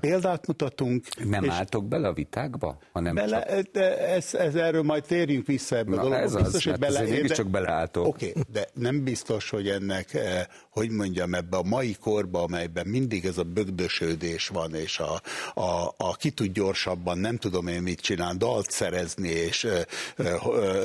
[0.00, 1.04] Példát mutatunk.
[1.24, 2.78] Nem és álltok bele a vitákba?
[2.92, 3.76] Hanem bele, csak...
[3.98, 6.24] ez, ez, erről majd térjünk vissza ebbe Na, a dologba.
[6.24, 8.06] Ez biztos, az, hogy bele, de, csak beleálltok.
[8.06, 12.86] Oké, okay, de nem biztos, hogy ennek, eh, hogy mondjam, ebbe a mai korba, amelyben
[12.86, 15.22] mindig ez a bögdösődés van, és a,
[15.54, 19.82] a, a ki tud gyorsabban, nem tudom én mit csinál, dalt szerezni, és eh,
[20.16, 20.34] eh,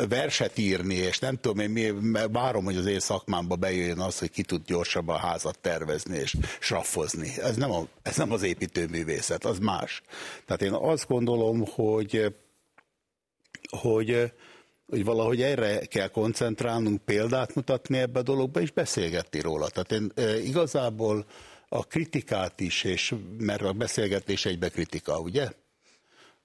[0.10, 1.92] verset írni, és nem tudom én mi,
[2.32, 7.32] várom, hogy az én szakmámba bejöjjön az, hogy ki tud gyorsabban házat tervezni, és sraffozni.
[7.42, 10.02] Ez nem, a, ez nem az építő művészet, az más.
[10.46, 12.36] Tehát én azt gondolom, hogy,
[13.70, 14.32] hogy,
[14.88, 19.70] hogy valahogy erre kell koncentrálnunk, példát mutatni ebbe a dologba, és beszélgetni róla.
[19.70, 21.26] Tehát én e, igazából
[21.70, 25.50] a kritikát is, és mert a beszélgetés egybe kritika, ugye?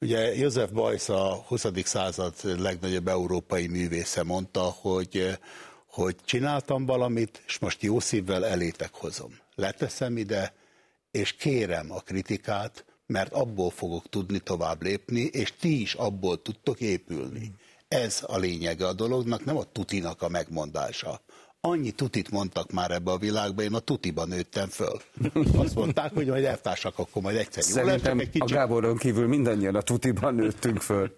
[0.01, 1.65] Ugye József Bajsz a 20.
[1.85, 5.39] század legnagyobb európai művésze mondta, hogy,
[5.87, 9.39] hogy csináltam valamit, és most jó szívvel elétek hozom.
[9.55, 10.55] Leteszem ide,
[11.19, 16.81] és kérem a kritikát, mert abból fogok tudni tovább lépni, és ti is abból tudtok
[16.81, 17.53] épülni.
[17.89, 21.21] Ez a lényege a dolognak, nem a tutinak a megmondása.
[21.61, 25.01] Annyi tutit mondtak már ebbe a világba, én a tutiban nőttem föl.
[25.57, 28.51] Azt mondták, hogy majd eltársak, akkor majd egyszer Szerintem egy kicsit...
[28.51, 31.17] a Gáboron kívül mindannyian a tutiban nőttünk föl.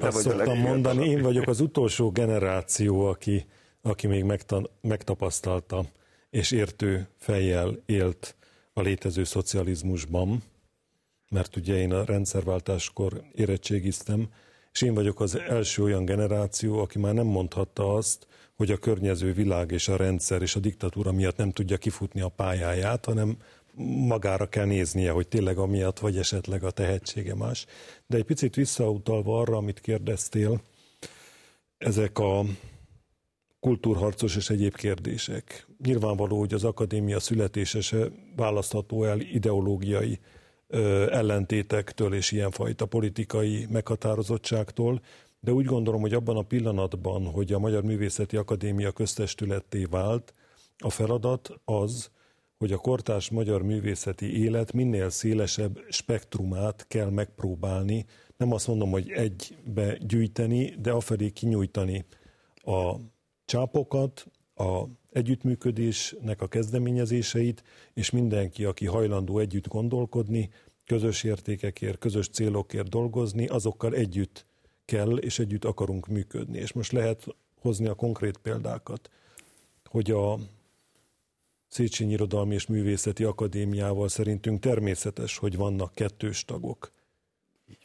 [0.00, 3.46] Azt szoktam mondani, én vagyok az utolsó generáció, aki,
[3.82, 5.84] aki még megtan- megtapasztalta
[6.30, 8.36] és értő fejjel élt
[8.78, 10.42] a létező szocializmusban,
[11.30, 14.28] mert ugye én a rendszerváltáskor érettségiztem,
[14.72, 19.32] és én vagyok az első olyan generáció, aki már nem mondhatta azt, hogy a környező
[19.32, 23.36] világ és a rendszer és a diktatúra miatt nem tudja kifutni a pályáját, hanem
[24.08, 27.66] magára kell néznie, hogy tényleg amiatt, vagy esetleg a tehetsége más.
[28.06, 30.60] De egy picit visszautalva arra, amit kérdeztél,
[31.78, 32.44] ezek a
[33.66, 35.66] kultúrharcos és egyéb kérdések.
[35.84, 40.18] Nyilvánvaló, hogy az akadémia születése se választható el ideológiai
[40.66, 45.00] ö, ellentétektől és ilyenfajta politikai meghatározottságtól,
[45.40, 50.34] de úgy gondolom, hogy abban a pillanatban, hogy a Magyar Művészeti Akadémia köztestületté vált,
[50.78, 52.10] a feladat az,
[52.58, 58.04] hogy a kortárs magyar művészeti élet minél szélesebb spektrumát kell megpróbálni,
[58.36, 62.04] nem azt mondom, hogy egybe gyűjteni, de afelé kinyújtani
[62.54, 62.96] a
[63.46, 67.62] csápokat, a együttműködésnek a kezdeményezéseit,
[67.94, 70.50] és mindenki, aki hajlandó együtt gondolkodni,
[70.86, 74.46] közös értékekért, közös célokért dolgozni, azokkal együtt
[74.84, 76.58] kell és együtt akarunk működni.
[76.58, 77.26] És most lehet
[77.60, 79.10] hozni a konkrét példákat,
[79.84, 80.38] hogy a
[81.68, 86.92] Széchenyi Irodalmi és Művészeti Akadémiával szerintünk természetes, hogy vannak kettős tagok.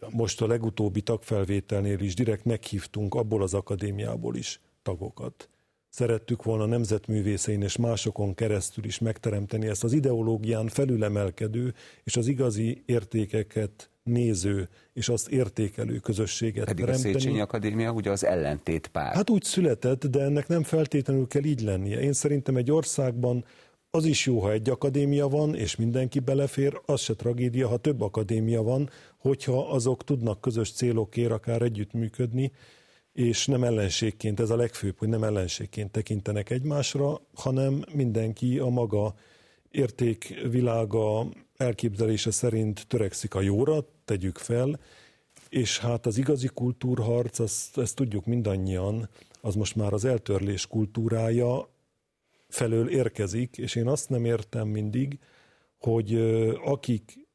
[0.09, 5.49] Most a legutóbbi tagfelvételnél is direkt meghívtunk abból az akadémiából is tagokat.
[5.93, 11.73] Szerettük volna nemzetművészein és másokon keresztül is megteremteni ezt az ideológián felülemelkedő
[12.03, 17.13] és az igazi értékeket néző és azt értékelő közösséget Pedig teremteni.
[17.15, 19.13] a Széchenyi Akadémia ugye az ellentét pár.
[19.13, 21.99] Hát úgy született, de ennek nem feltétlenül kell így lennie.
[21.99, 23.45] Én szerintem egy országban
[23.89, 28.01] az is jó, ha egy akadémia van, és mindenki belefér, az se tragédia, ha több
[28.01, 32.51] akadémia van, hogyha azok tudnak közös célokért akár együttműködni,
[33.13, 39.13] és nem ellenségként, ez a legfőbb, hogy nem ellenségként tekintenek egymásra, hanem mindenki a maga
[39.71, 41.27] értékvilága
[41.57, 44.79] elképzelése szerint törekszik a jóra, tegyük fel,
[45.49, 49.09] és hát az igazi kultúrharc, azt, ezt tudjuk mindannyian,
[49.41, 51.69] az most már az eltörlés kultúrája
[52.47, 55.19] felől érkezik, és én azt nem értem mindig,
[55.77, 56.15] hogy
[56.63, 57.27] akik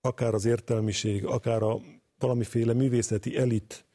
[0.00, 1.80] akár az értelmiség, akár a
[2.18, 3.85] valamiféle művészeti elit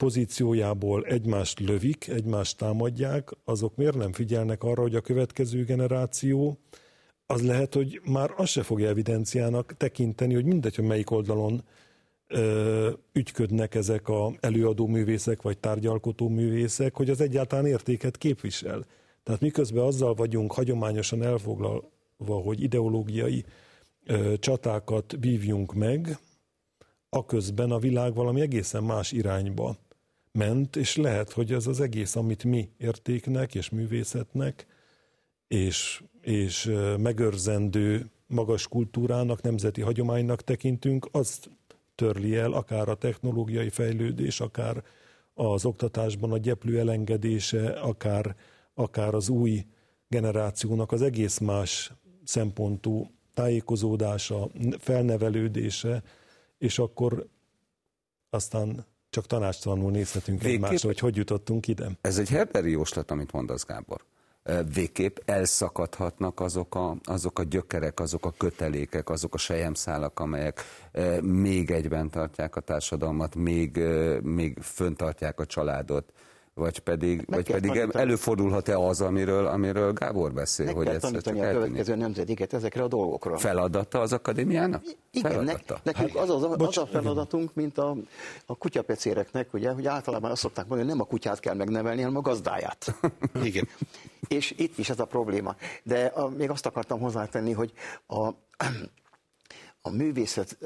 [0.00, 6.58] pozíciójából egymást lövik, egymást támadják, azok miért nem figyelnek arra, hogy a következő generáció
[7.26, 11.62] az lehet, hogy már azt se fogja evidenciának tekinteni, hogy mindegy, hogy melyik oldalon
[12.26, 18.86] ö, ügyködnek ezek a előadó művészek vagy tárgyalkotó művészek, hogy az egyáltalán értéket képvisel.
[19.22, 23.44] Tehát miközben azzal vagyunk hagyományosan elfoglalva, hogy ideológiai
[24.06, 26.18] ö, csatákat vívjunk meg,
[27.08, 29.76] aközben a világ valami egészen más irányba
[30.32, 34.66] ment, és lehet, hogy ez az egész, amit mi értéknek és művészetnek,
[35.48, 41.50] és, és megőrzendő magas kultúrának, nemzeti hagyománynak tekintünk, azt
[41.94, 44.84] törli el akár a technológiai fejlődés, akár
[45.34, 48.36] az oktatásban a gyeplő elengedése, akár,
[48.74, 49.66] akár az új
[50.08, 51.92] generációnak az egész más
[52.24, 56.02] szempontú tájékozódása, felnevelődése,
[56.58, 57.26] és akkor
[58.30, 60.64] aztán csak tanástalanul nézhetünk Végképp...
[60.64, 61.90] egymásra, hogy hogy jutottunk ide.
[62.00, 64.00] Ez egy herberi jóslat, amit mondasz, Gábor.
[64.74, 70.64] Végképp elszakadhatnak azok a, azok a gyökerek, azok a kötelékek, azok a sejemszálak, amelyek
[71.22, 73.76] még egyben tartják a társadalmat, még,
[74.22, 76.12] még föntartják a családot
[76.60, 81.50] vagy pedig, vagy pedig előfordulhat-e az, amiről, amiről Gábor beszél, Meg hogy ez csak a
[81.50, 83.38] következő nemzediket ezekre a dolgokra.
[83.38, 84.82] Feladata az akadémiának?
[85.10, 85.80] Igen, Feladata.
[85.82, 87.96] nekünk az, az, az a feladatunk, mint a,
[88.46, 92.16] a kutyapecéreknek, ugye, hogy általában azt szokták mondani, hogy nem a kutyát kell megnevelni, hanem
[92.16, 92.94] a gazdáját.
[93.42, 93.68] Igen.
[94.28, 95.56] És itt is ez a probléma.
[95.82, 97.72] De a, még azt akartam hozzátenni, hogy
[98.06, 98.28] a,
[99.82, 100.58] a művészet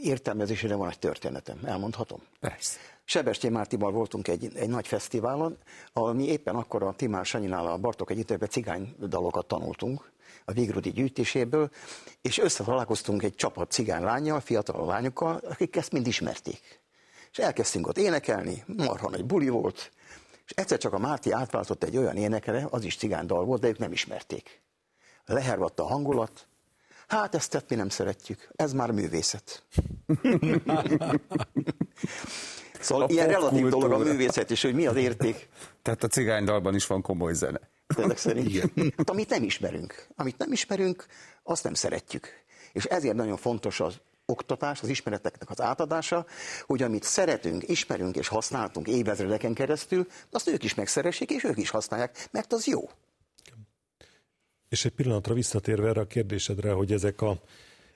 [0.00, 1.58] értelmezésére van egy történetem.
[1.64, 2.20] Elmondhatom?
[2.40, 2.78] Persze.
[3.04, 5.56] Sebestyén Mártival voltunk egy, egy nagy fesztiválon,
[5.92, 10.10] ahol mi éppen akkor a Timár Sanyinál a Bartok Együttőben cigány dalokat tanultunk
[10.44, 11.70] a Vigrudi gyűjtéséből,
[12.22, 16.80] és összetalálkoztunk egy csapat cigány lányjal, fiatal lányokkal, akik ezt mind ismerték.
[17.30, 19.90] És elkezdtünk ott énekelni, marha nagy buli volt,
[20.44, 23.68] és egyszer csak a Márti átváltott egy olyan énekere, az is cigány dal volt, de
[23.68, 24.62] ők nem ismerték.
[25.24, 26.47] Lehervadt a hangulat,
[27.08, 29.62] hát ezt tett mi nem szeretjük, ez már művészet.
[32.80, 33.88] Szóval a ilyen relatív kultúra.
[33.88, 35.48] dolog a művészet is, hogy mi az érték.
[35.82, 37.60] Tehát a cigánydalban is van komoly zene.
[37.94, 38.48] Tényleg szerint.
[38.48, 38.72] Igen.
[38.96, 40.06] Hát, amit nem ismerünk.
[40.16, 41.06] Amit nem ismerünk,
[41.42, 42.28] azt nem szeretjük.
[42.72, 46.26] És ezért nagyon fontos az oktatás, az ismereteknek az átadása,
[46.66, 51.70] hogy amit szeretünk, ismerünk és használtunk évezredeken keresztül, azt ők is megszeressék, és ők is
[51.70, 52.90] használják, mert az jó.
[54.68, 57.40] És egy pillanatra visszatérve erre a kérdésedre, hogy ezek a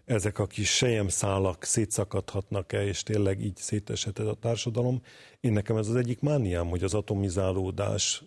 [0.04, 5.02] ezek a kis sejemszálak szétszakadhatnak-e, és tényleg így széteshet a társadalom.
[5.40, 8.22] Én nekem ez az egyik mániám, hogy az atomizálódás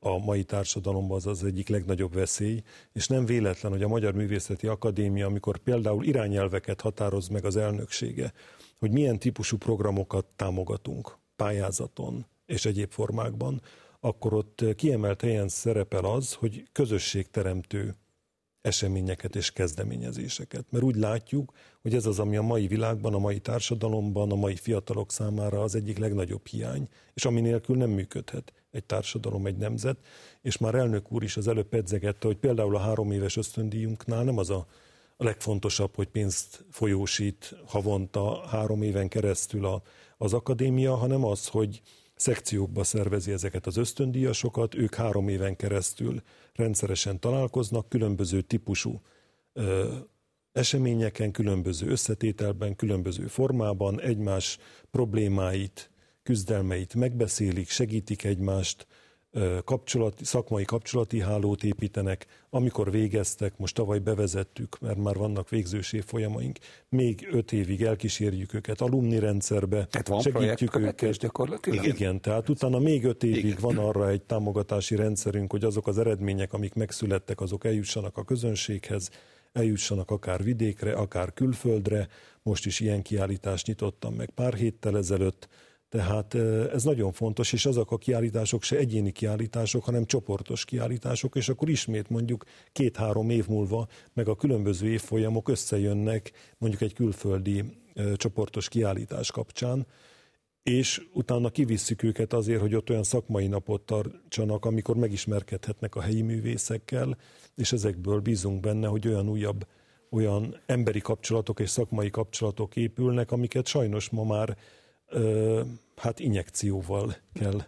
[0.00, 2.62] a mai társadalomban az az egyik legnagyobb veszély,
[2.92, 8.32] és nem véletlen, hogy a Magyar Művészeti Akadémia, amikor például irányelveket határoz meg az elnöksége,
[8.78, 13.62] hogy milyen típusú programokat támogatunk pályázaton és egyéb formákban,
[14.00, 17.94] akkor ott kiemelt helyen szerepel az, hogy közösségteremtő
[18.60, 20.64] eseményeket és kezdeményezéseket.
[20.70, 24.56] Mert úgy látjuk, hogy ez az, ami a mai világban, a mai társadalomban, a mai
[24.56, 29.96] fiatalok számára az egyik legnagyobb hiány, és ami nélkül nem működhet egy társadalom, egy nemzet.
[30.42, 34.38] És már elnök úr is az előbb pedzegette, hogy például a három éves ösztöndíjunknál nem
[34.38, 34.66] az a
[35.16, 39.82] a legfontosabb, hogy pénzt folyósít havonta három éven keresztül a,
[40.18, 41.82] az akadémia, hanem az, hogy
[42.16, 46.22] szekciókba szervezi ezeket az ösztöndíjasokat, ők három éven keresztül
[46.54, 49.00] rendszeresen találkoznak, különböző típusú
[49.52, 49.94] ö,
[50.52, 54.58] eseményeken, különböző összetételben, különböző formában egymás
[54.90, 55.90] problémáit,
[56.22, 58.86] küzdelmeit megbeszélik, segítik egymást,
[59.64, 62.26] kapcsolati, szakmai kapcsolati hálót építenek.
[62.50, 66.58] Amikor végeztek, most tavaly bevezettük, mert már vannak végzős évfolyamaink,
[66.88, 71.16] még öt évig elkísérjük őket alumni rendszerbe, tehát van segítjük őket.
[71.18, 71.84] gyakorlatilag?
[71.84, 71.96] Igen.
[71.96, 73.58] Igen, tehát utána még öt évig Igen.
[73.60, 79.10] van arra egy támogatási rendszerünk, hogy azok az eredmények, amik megszülettek, azok eljussanak a közönséghez,
[79.52, 82.08] eljussanak akár vidékre, akár külföldre.
[82.42, 85.48] Most is ilyen kiállítást nyitottam meg pár héttel ezelőtt,
[85.88, 86.34] tehát
[86.72, 91.68] ez nagyon fontos, és azok a kiállítások se egyéni kiállítások, hanem csoportos kiállítások, és akkor
[91.68, 97.64] ismét mondjuk két-három év múlva meg a különböző évfolyamok összejönnek mondjuk egy külföldi
[98.16, 99.86] csoportos kiállítás kapcsán,
[100.62, 106.22] és utána kivisszük őket azért, hogy ott olyan szakmai napot tartsanak, amikor megismerkedhetnek a helyi
[106.22, 107.16] művészekkel,
[107.54, 109.66] és ezekből bízunk benne, hogy olyan újabb,
[110.10, 114.56] olyan emberi kapcsolatok és szakmai kapcsolatok épülnek, amiket sajnos ma már
[115.96, 117.60] hát injekcióval kell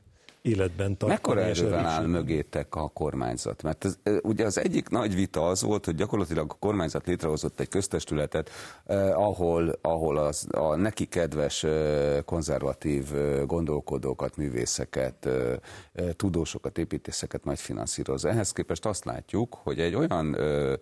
[0.43, 1.13] életben tartani.
[1.13, 3.63] Mekkora erővel áll mögétek a kormányzat?
[3.63, 7.69] Mert ez, ugye az egyik nagy vita az volt, hogy gyakorlatilag a kormányzat létrehozott egy
[7.69, 8.51] köztestületet,
[8.85, 17.45] eh, ahol, ahol az, a neki kedves eh, konzervatív eh, gondolkodókat, művészeket, eh, tudósokat, építészeket
[17.45, 18.25] majd finanszíroz.
[18.25, 20.73] Ehhez képest azt látjuk, hogy egy olyan eh,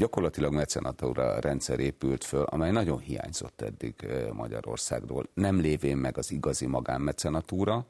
[0.00, 3.94] gyakorlatilag mecenatúra rendszer épült föl, amely nagyon hiányzott eddig
[4.32, 5.26] Magyarországról.
[5.34, 7.86] Nem lévén meg az igazi magánmecenatúra,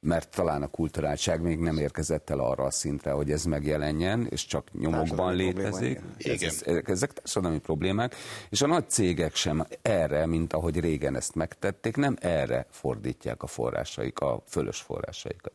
[0.00, 4.46] mert talán a kulturáltság még nem érkezett el arra a szintre, hogy ez megjelenjen, és
[4.46, 6.00] csak nyomokban létezik.
[6.18, 8.14] Ez, ez, ezek társadalmi problémák,
[8.48, 13.46] és a nagy cégek sem erre, mint ahogy régen ezt megtették, nem erre fordítják a
[13.46, 15.52] forrásaik, a fölös forrásaikat.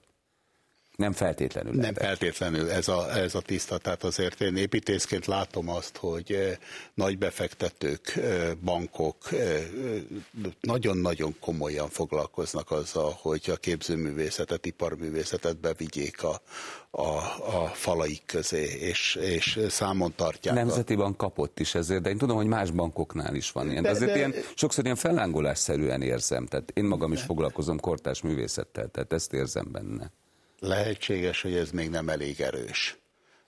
[0.95, 1.71] Nem feltétlenül.
[1.71, 1.97] Nem lehet.
[1.97, 3.77] feltétlenül ez a, ez a tiszta.
[3.77, 6.57] Tehát azért én építészként látom azt, hogy eh,
[6.93, 9.63] nagy befektetők, eh, bankok eh,
[10.61, 16.41] nagyon-nagyon komolyan foglalkoznak azzal, hogy a képzőművészetet, iparművészetet bevigyék a,
[16.91, 17.17] a,
[17.57, 20.55] a falaik közé, és, és számon tartják.
[20.55, 23.83] Nemzeti bank kapott is ezért, de én tudom, hogy más bankoknál is van ilyen.
[23.83, 24.17] De, de azért de...
[24.17, 26.45] ilyen, sokszor ilyen fellángolásszerűen érzem.
[26.45, 30.11] Tehát én magam is foglalkozom kortás művészettel, tehát ezt érzem benne
[30.59, 32.97] lehetséges, hogy ez még nem elég erős.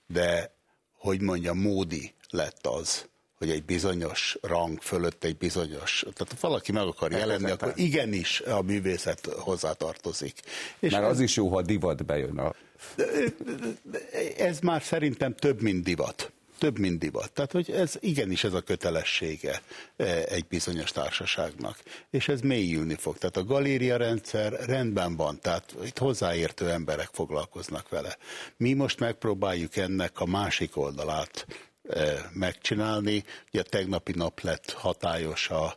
[0.07, 0.55] De,
[0.97, 6.71] hogy mondja, módi lett az, hogy egy bizonyos rang fölött egy bizonyos, tehát ha valaki
[6.71, 10.39] meg akar jelenni, akkor igenis a művészet hozzátartozik.
[10.79, 12.53] És Mert az is jó, ha divat bejön a...
[14.37, 17.31] Ez már szerintem több, mint divat több, mint divat.
[17.31, 19.61] Tehát, hogy ez igenis ez a kötelessége
[19.95, 21.77] e, egy bizonyos társaságnak.
[22.09, 23.17] És ez mélyülni fog.
[23.17, 28.17] Tehát a galéria rendszer rendben van, tehát itt hozzáértő emberek foglalkoznak vele.
[28.57, 31.45] Mi most megpróbáljuk ennek a másik oldalát
[31.89, 33.23] e, megcsinálni.
[33.53, 35.75] Ugye tegnapi nap lett hatályos a,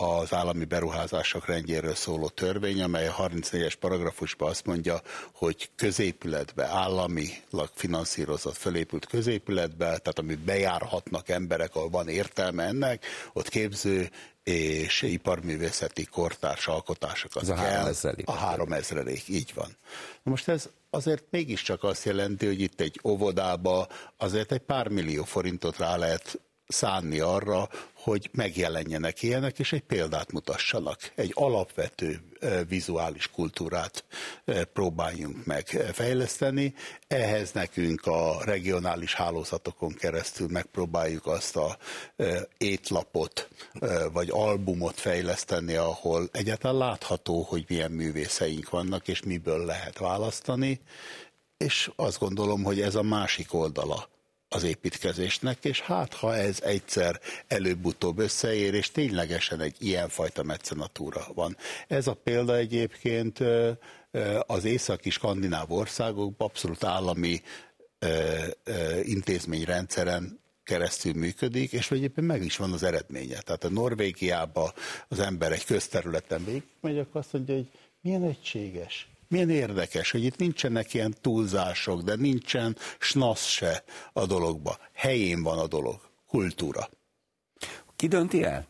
[0.00, 5.00] az állami beruházások rendjéről szóló törvény, amely a 34-es paragrafusban azt mondja,
[5.32, 13.48] hogy középületbe, államilag finanszírozott, fölépült középületbe, tehát amit bejárhatnak emberek, ahol van értelme ennek, ott
[13.48, 14.10] képző
[14.42, 17.64] és iparművészeti kortárs alkotásokat ez a kell.
[17.64, 19.76] Három a három ezrelék, így van.
[20.22, 23.86] Na most ez azért mégiscsak azt jelenti, hogy itt egy óvodába
[24.16, 27.68] azért egy pár millió forintot rá lehet szánni arra,
[28.02, 31.12] hogy megjelenjenek ilyenek, és egy példát mutassanak.
[31.14, 32.20] Egy alapvető
[32.68, 34.04] vizuális kultúrát
[34.72, 36.74] próbáljunk meg fejleszteni.
[37.06, 41.78] Ehhez nekünk a regionális hálózatokon keresztül megpróbáljuk azt a
[42.58, 43.48] étlapot
[44.12, 50.80] vagy albumot fejleszteni, ahol egyáltalán látható, hogy milyen művészeink vannak, és miből lehet választani.
[51.56, 54.08] És azt gondolom, hogy ez a másik oldala
[54.52, 61.56] az építkezésnek, és hát ha ez egyszer előbb-utóbb összeér, és ténylegesen egy ilyenfajta mecenatúra van.
[61.88, 63.38] Ez a példa egyébként
[64.46, 67.42] az északi skandináv országokban abszolút állami
[69.02, 73.40] intézményrendszeren keresztül működik, és egyébként meg is van az eredménye.
[73.40, 74.70] Tehát a Norvégiában
[75.08, 77.70] az ember egy közterületen végigmegy, akkor azt mondja, hogy
[78.00, 84.78] milyen egységes, milyen érdekes, hogy itt nincsenek ilyen túlzások, de nincsen snasz se a dologba.
[84.92, 86.00] Helyén van a dolog.
[86.26, 86.88] Kultúra.
[87.96, 88.69] Ki dönti el?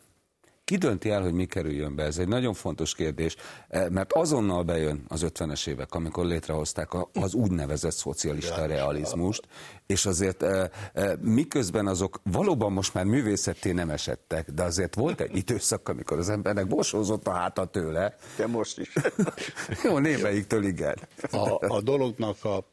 [0.71, 2.03] Ki dönti el, hogy mi kerüljön be?
[2.03, 3.35] Ez egy nagyon fontos kérdés,
[3.67, 9.47] eh, mert azonnal bejön az 50-es évek, amikor létrehozták az úgynevezett szocialista realizmust,
[9.85, 15.21] és azért eh, eh, miközben azok valóban most már művészetté nem esettek, de azért volt
[15.21, 18.15] egy időszak, amikor az embernek bosózott a háta tőle.
[18.37, 18.93] De most is.
[19.83, 20.95] Jó, némelyiktől igen.
[21.31, 22.67] A, a dolognak a,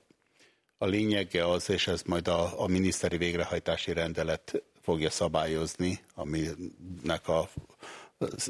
[0.78, 7.48] a lényege az, és ez majd a, a miniszteri végrehajtási rendelet fogja szabályozni, aminek a,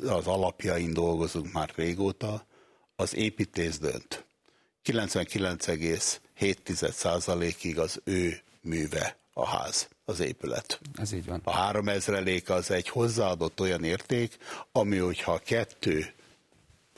[0.03, 2.47] az alapjain dolgozunk már régóta,
[2.97, 4.25] az építész dönt.
[4.85, 10.81] 99,7%-ig az ő műve a ház, az épület.
[10.95, 11.41] Ez így van.
[11.45, 14.37] A három ezrelék az egy hozzáadott olyan érték,
[14.73, 16.13] ami, hogyha a kettő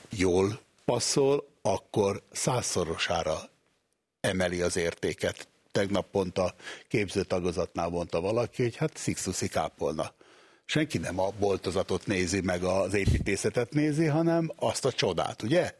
[0.09, 3.49] jól passzol, akkor százszorosára
[4.19, 6.53] emeli az értéket tegnap pont a
[6.87, 10.13] képzőtagozatnál mondta valaki, hogy hát szikszuszi kápolna.
[10.65, 15.79] Senki nem a boltozatot nézi, meg az építészetet nézi, hanem azt a csodát, ugye?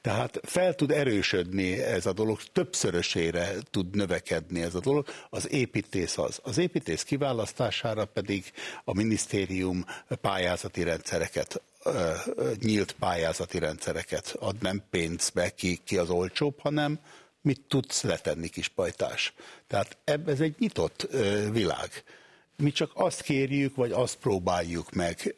[0.00, 5.06] Tehát fel tud erősödni ez a dolog, többszörösére tud növekedni ez a dolog.
[5.30, 6.40] Az építész az.
[6.42, 8.52] Az építész kiválasztására pedig
[8.84, 9.84] a minisztérium
[10.20, 11.62] pályázati rendszereket
[12.60, 17.00] nyílt pályázati rendszereket ad, nem pénzbe ki, ki az olcsóbb, hanem
[17.44, 19.34] mit tudsz letenni, kis pajtás.
[19.66, 21.08] Tehát ez egy nyitott
[21.50, 22.04] világ.
[22.56, 25.34] Mi csak azt kérjük, vagy azt próbáljuk meg,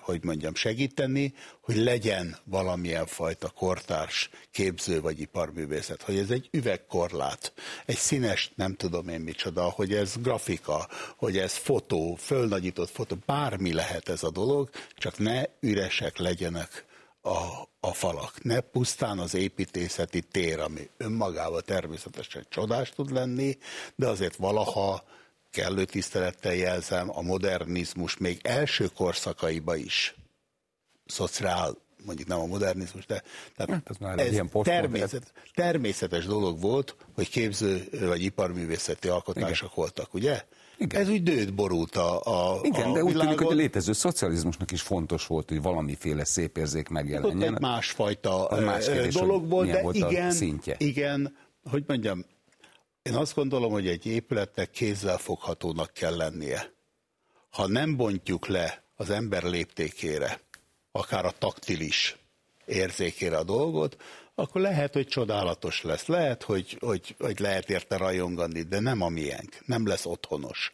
[0.00, 7.52] hogy mondjam, segíteni, hogy legyen valamilyen fajta kortárs képző vagy iparművészet, hogy ez egy üvegkorlát,
[7.86, 13.72] egy színes, nem tudom én micsoda, hogy ez grafika, hogy ez fotó, fölnagyított fotó, bármi
[13.72, 16.84] lehet ez a dolog, csak ne üresek legyenek
[17.22, 18.42] a, a falak.
[18.42, 23.58] Ne pusztán az építészeti tér, ami önmagával természetesen csodás tud lenni,
[23.94, 25.04] de azért valaha
[25.50, 30.14] kellő tisztelettel jelzem, a modernizmus még első korszakaiba is
[31.06, 33.22] szociál, mondjuk nem a modernizmus, de
[33.56, 39.52] tehát hát ez, már ez ilyen természet, természetes dolog volt, hogy képző vagy iparművészeti alkotások
[39.52, 39.72] Igen.
[39.74, 40.44] voltak, ugye?
[40.80, 41.00] Igen.
[41.00, 42.20] Ez úgy dőt borult a,
[42.54, 46.24] a Igen, a de úgy tűnik, hogy a létező szocializmusnak is fontos volt, hogy valamiféle
[46.24, 47.48] szép érzék megjelenjen.
[47.48, 50.74] Ott egy másfajta más kérdés, dolog volt, de volt igen, szintje.
[50.78, 51.36] igen,
[51.70, 52.24] hogy mondjam,
[53.02, 56.72] én azt gondolom, hogy egy épületnek kézzelfoghatónak kell lennie.
[57.50, 60.40] Ha nem bontjuk le az ember léptékére,
[60.92, 62.16] akár a taktilis
[62.64, 63.96] érzékére a dolgot,
[64.40, 69.08] akkor lehet, hogy csodálatos lesz, lehet, hogy, hogy, hogy lehet érte rajongani, de nem a
[69.08, 70.72] miénk, nem lesz otthonos.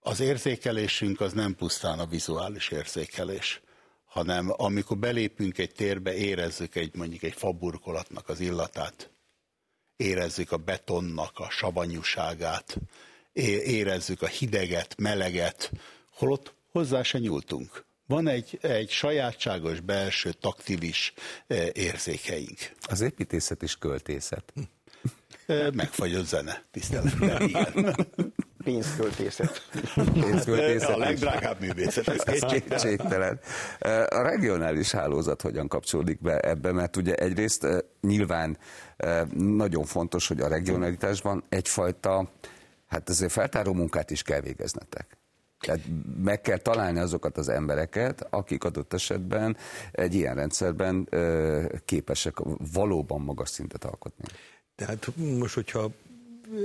[0.00, 3.60] Az érzékelésünk az nem pusztán a vizuális érzékelés,
[4.04, 9.10] hanem amikor belépünk egy térbe, érezzük egy mondjuk egy faburkolatnak az illatát,
[9.96, 12.76] érezzük a betonnak a savanyúságát,
[13.32, 15.72] érezzük a hideget, meleget,
[16.10, 17.84] holott hozzá se nyúltunk.
[18.12, 21.14] Van egy, egy sajátságos belső taktilis
[21.46, 22.58] e, érzékeink.
[22.82, 24.52] Az építészet is költészet.
[25.46, 27.96] E, megfagyott zene, tisztelettel, igen.
[28.64, 29.68] Pénzköltészet.
[30.12, 30.88] Pénzköltészet.
[30.88, 32.08] A legdrágább művészet.
[32.08, 33.40] Ez kétségtelen.
[34.08, 36.72] A regionális hálózat hogyan kapcsolódik be ebbe?
[36.72, 37.66] Mert ugye egyrészt
[38.00, 38.58] nyilván
[39.36, 42.30] nagyon fontos, hogy a regionalitásban egyfajta,
[42.86, 45.20] hát azért feltáró munkát is kell végeznetek.
[45.66, 45.80] Tehát
[46.22, 49.56] meg kell találni azokat az embereket, akik adott esetben
[49.92, 51.08] egy ilyen rendszerben
[51.84, 52.36] képesek
[52.72, 54.24] valóban magas szintet alkotni.
[54.74, 55.90] Tehát most, hogyha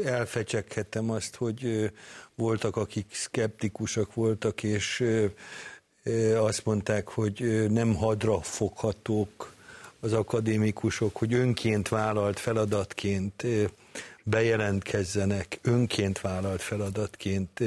[0.06, 1.92] elfecseghetem azt, hogy
[2.36, 5.04] voltak, akik szkeptikusak voltak, és
[6.36, 9.54] azt mondták, hogy nem hadra foghatók
[10.00, 13.46] az akadémikusok, hogy önként vállalt feladatként
[14.24, 17.64] bejelentkezzenek, önként vállalt feladatként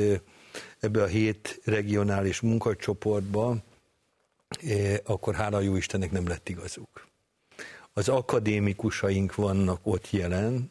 [0.81, 3.57] ebbe a hét regionális munkacsoportba,
[5.05, 7.07] akkor hála jó Istennek nem lett igazuk.
[7.93, 10.71] Az akadémikusaink vannak ott jelen,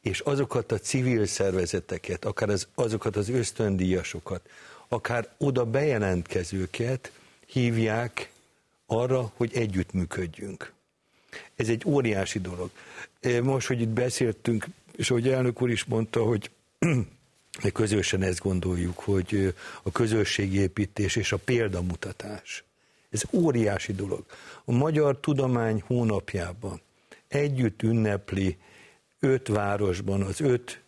[0.00, 4.48] és azokat a civil szervezeteket, akár az, azokat az ösztöndíjasokat,
[4.88, 7.12] akár oda bejelentkezőket
[7.46, 8.30] hívják
[8.86, 10.72] arra, hogy együttműködjünk.
[11.54, 12.70] Ez egy óriási dolog.
[13.42, 14.66] Most, hogy itt beszéltünk,
[14.96, 16.50] és ahogy elnök úr is mondta, hogy
[17.62, 22.64] mi közösen ezt gondoljuk, hogy a közösségépítés és a példamutatás.
[23.10, 24.24] Ez óriási dolog.
[24.64, 26.80] A Magyar Tudomány hónapjában
[27.28, 28.58] együtt ünnepli
[29.20, 30.82] öt városban az öt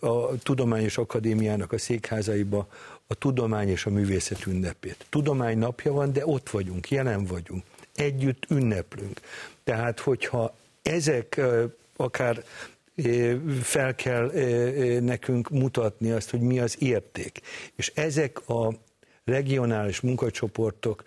[0.00, 2.68] a Tudományos Akadémiának a székházaiba
[3.06, 5.06] a tudomány és a művészet ünnepét.
[5.08, 9.20] Tudomány napja van, de ott vagyunk, jelen vagyunk, együtt ünneplünk.
[9.64, 11.40] Tehát, hogyha ezek
[11.96, 12.44] akár
[13.62, 14.30] fel kell
[15.00, 17.40] nekünk mutatni azt, hogy mi az érték.
[17.74, 18.74] És ezek a
[19.24, 21.02] regionális munkacsoportok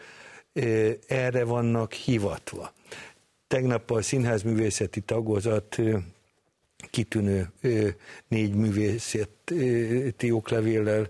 [1.08, 2.74] erre vannak hivatva.
[3.48, 5.78] Tegnap a színházművészeti tagozat
[6.90, 7.52] kitűnő
[8.28, 11.08] négy művészeti oklevéllel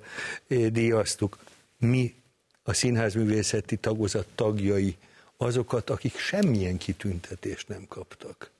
[0.47, 1.37] díjaztuk.
[1.77, 2.15] Mi
[2.63, 4.95] a színházművészeti tagozat tagjai
[5.37, 8.52] azokat, akik semmilyen kitüntetést nem kaptak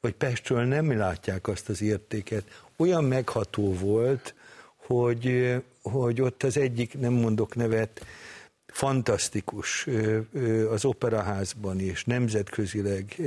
[0.00, 2.62] vagy Pestről nem látják azt az értéket.
[2.76, 4.34] Olyan megható volt,
[4.76, 8.06] hogy, hogy ott az egyik, nem mondok nevet,
[8.66, 9.86] fantasztikus
[10.70, 13.20] az operaházban is, nemzetközileg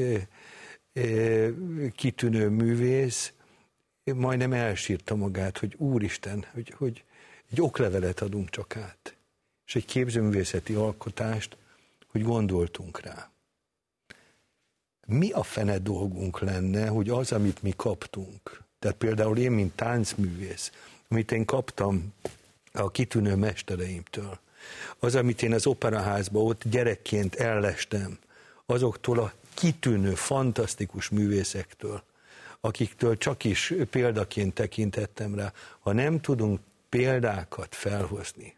[1.95, 3.33] kitűnő művész,
[4.15, 7.03] majdnem elsírta magát, hogy úristen, hogy, hogy
[7.51, 9.15] egy oklevelet adunk csak át,
[9.65, 11.57] és egy képzőművészeti alkotást,
[12.07, 13.32] hogy gondoltunk rá
[15.05, 20.71] mi a fene dolgunk lenne, hogy az, amit mi kaptunk, tehát például én, mint táncművész,
[21.09, 22.13] amit én kaptam
[22.73, 24.39] a kitűnő mestereimtől,
[24.99, 28.17] az, amit én az operaházba ott gyerekként ellestem,
[28.65, 32.03] azoktól a kitűnő, fantasztikus művészektől,
[32.59, 38.55] akiktől csak is példaként tekintettem rá, ha nem tudunk példákat felhozni,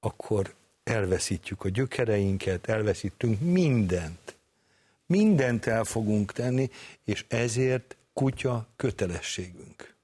[0.00, 4.36] akkor elveszítjük a gyökereinket, elveszítünk mindent,
[5.10, 6.70] Mindent el fogunk tenni,
[7.04, 9.94] és ezért kutya kötelességünk.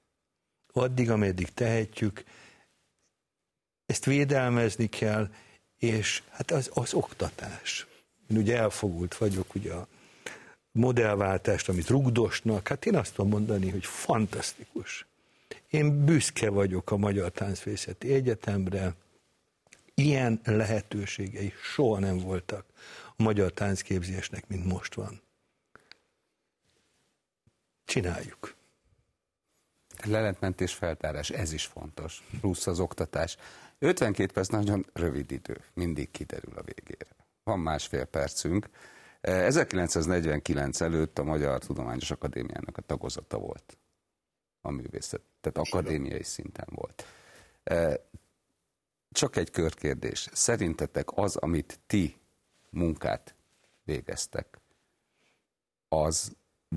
[0.73, 2.23] addig, ameddig tehetjük,
[3.85, 5.29] ezt védelmezni kell,
[5.77, 7.87] és hát az, az oktatás.
[8.29, 9.87] Én ugye elfogult vagyok, ugye a
[10.71, 15.05] modellváltást, amit rugdosnak, hát én azt tudom mondani, hogy fantasztikus.
[15.69, 18.95] Én büszke vagyok a Magyar Táncvészeti Egyetemre,
[19.93, 22.65] ilyen lehetőségei soha nem voltak
[23.17, 25.21] a magyar táncképzésnek, mint most van.
[27.85, 28.55] Csináljuk.
[30.03, 33.37] Lelentmentés feltárás, ez is fontos, plusz az oktatás.
[33.79, 37.07] 52 perc nagyon rövid idő, mindig kiderül a végére.
[37.43, 38.69] Van másfél percünk.
[39.21, 43.77] 1949 előtt a Magyar Tudományos Akadémiának a tagozata volt
[44.61, 47.05] a művészet, tehát akadémiai szinten volt.
[49.11, 50.29] Csak egy körkérdés.
[50.31, 52.17] Szerintetek az, amit ti
[52.77, 53.35] munkát
[53.83, 54.59] végeztek,
[55.89, 56.35] az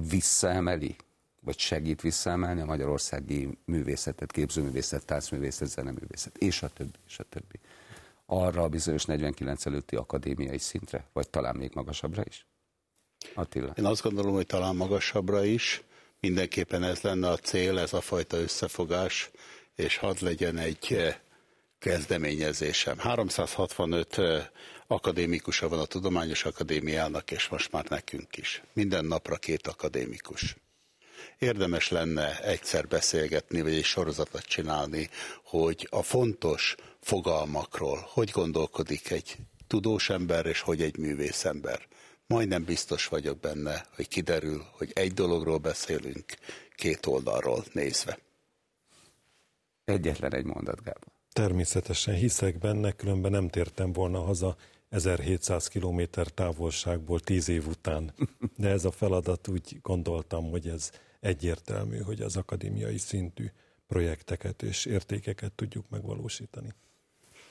[0.09, 0.97] visszaemeli,
[1.41, 7.61] vagy segít visszaemelni a magyarországi művészetet, képzőművészet, táncművészet, zeneművészet, és a többi, és a többi.
[8.27, 12.47] Arra a bizonyos 49 előtti akadémiai szintre, vagy talán még magasabbra is?
[13.35, 13.73] Attila.
[13.77, 15.83] Én azt gondolom, hogy talán magasabbra is.
[16.21, 19.31] Mindenképpen ez lenne a cél, ez a fajta összefogás,
[19.75, 21.17] és hadd legyen egy eh,
[21.79, 22.99] kezdeményezésem.
[22.99, 24.21] 365
[24.91, 28.63] akadémikusa van a Tudományos Akadémiának, és most már nekünk is.
[28.73, 30.57] Minden napra két akadémikus.
[31.39, 35.09] Érdemes lenne egyszer beszélgetni, vagy egy sorozatot csinálni,
[35.45, 39.37] hogy a fontos fogalmakról hogy gondolkodik egy
[39.67, 41.87] tudós ember, és hogy egy művészember.
[42.27, 46.25] Majdnem biztos vagyok benne, hogy kiderül, hogy egy dologról beszélünk,
[46.75, 48.19] két oldalról nézve.
[49.85, 51.13] Egyetlen egy mondat, Gábor.
[51.33, 54.57] Természetesen hiszek benne, különben nem tértem volna haza
[54.91, 58.15] 1700 kilométer távolságból tíz év után.
[58.57, 63.47] De ez a feladat úgy gondoltam, hogy ez egyértelmű, hogy az akadémiai szintű
[63.87, 66.75] projekteket és értékeket tudjuk megvalósítani.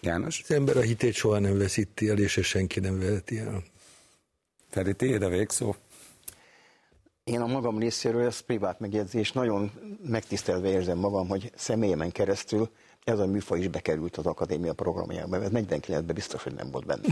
[0.01, 0.41] János?
[0.43, 3.63] Az ember a hitét soha nem veszíti el, és senki nem veheti el.
[4.69, 5.75] Feri, tiéd a végszó?
[7.23, 9.71] Én a magam részéről, ez privát megjegyzés, nagyon
[10.03, 12.69] megtisztelve érzem magam, hogy személyemen keresztül
[13.09, 17.07] ez a műfaj is bekerült az akadémia programjába, mert 49-ben biztos, hogy nem volt benne.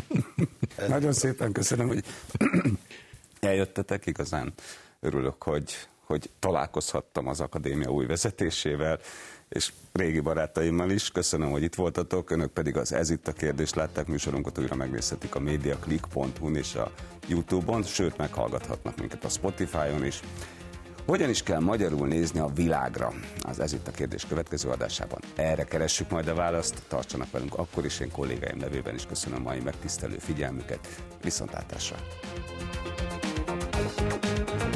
[0.88, 2.04] Nagyon szépen köszönöm, hogy
[3.39, 4.54] eljöttetek, igazán
[5.00, 5.74] örülök, hogy,
[6.06, 9.00] hogy találkozhattam az akadémia új vezetésével,
[9.50, 11.12] és régi barátaimmal is.
[11.12, 15.36] Köszönöm, hogy itt voltatok, önök pedig az Ez itt a kérdés látták műsorunkat újra megnézhetik
[15.36, 16.91] a mediaclick.hu-n és a
[17.28, 20.20] Youtube-on, sőt meghallgathatnak minket a Spotify-on is.
[21.08, 23.14] Hogyan is kell magyarul nézni a világra?
[23.41, 25.20] Az ez itt a kérdés következő adásában.
[25.36, 29.60] Erre keressük majd a választ, tartsanak velünk akkor is, én kollégáim nevében is köszönöm mai
[29.60, 31.03] megtisztelő figyelmüket.
[31.24, 31.95] Viszontlátásra!
[33.97, 34.66] thank you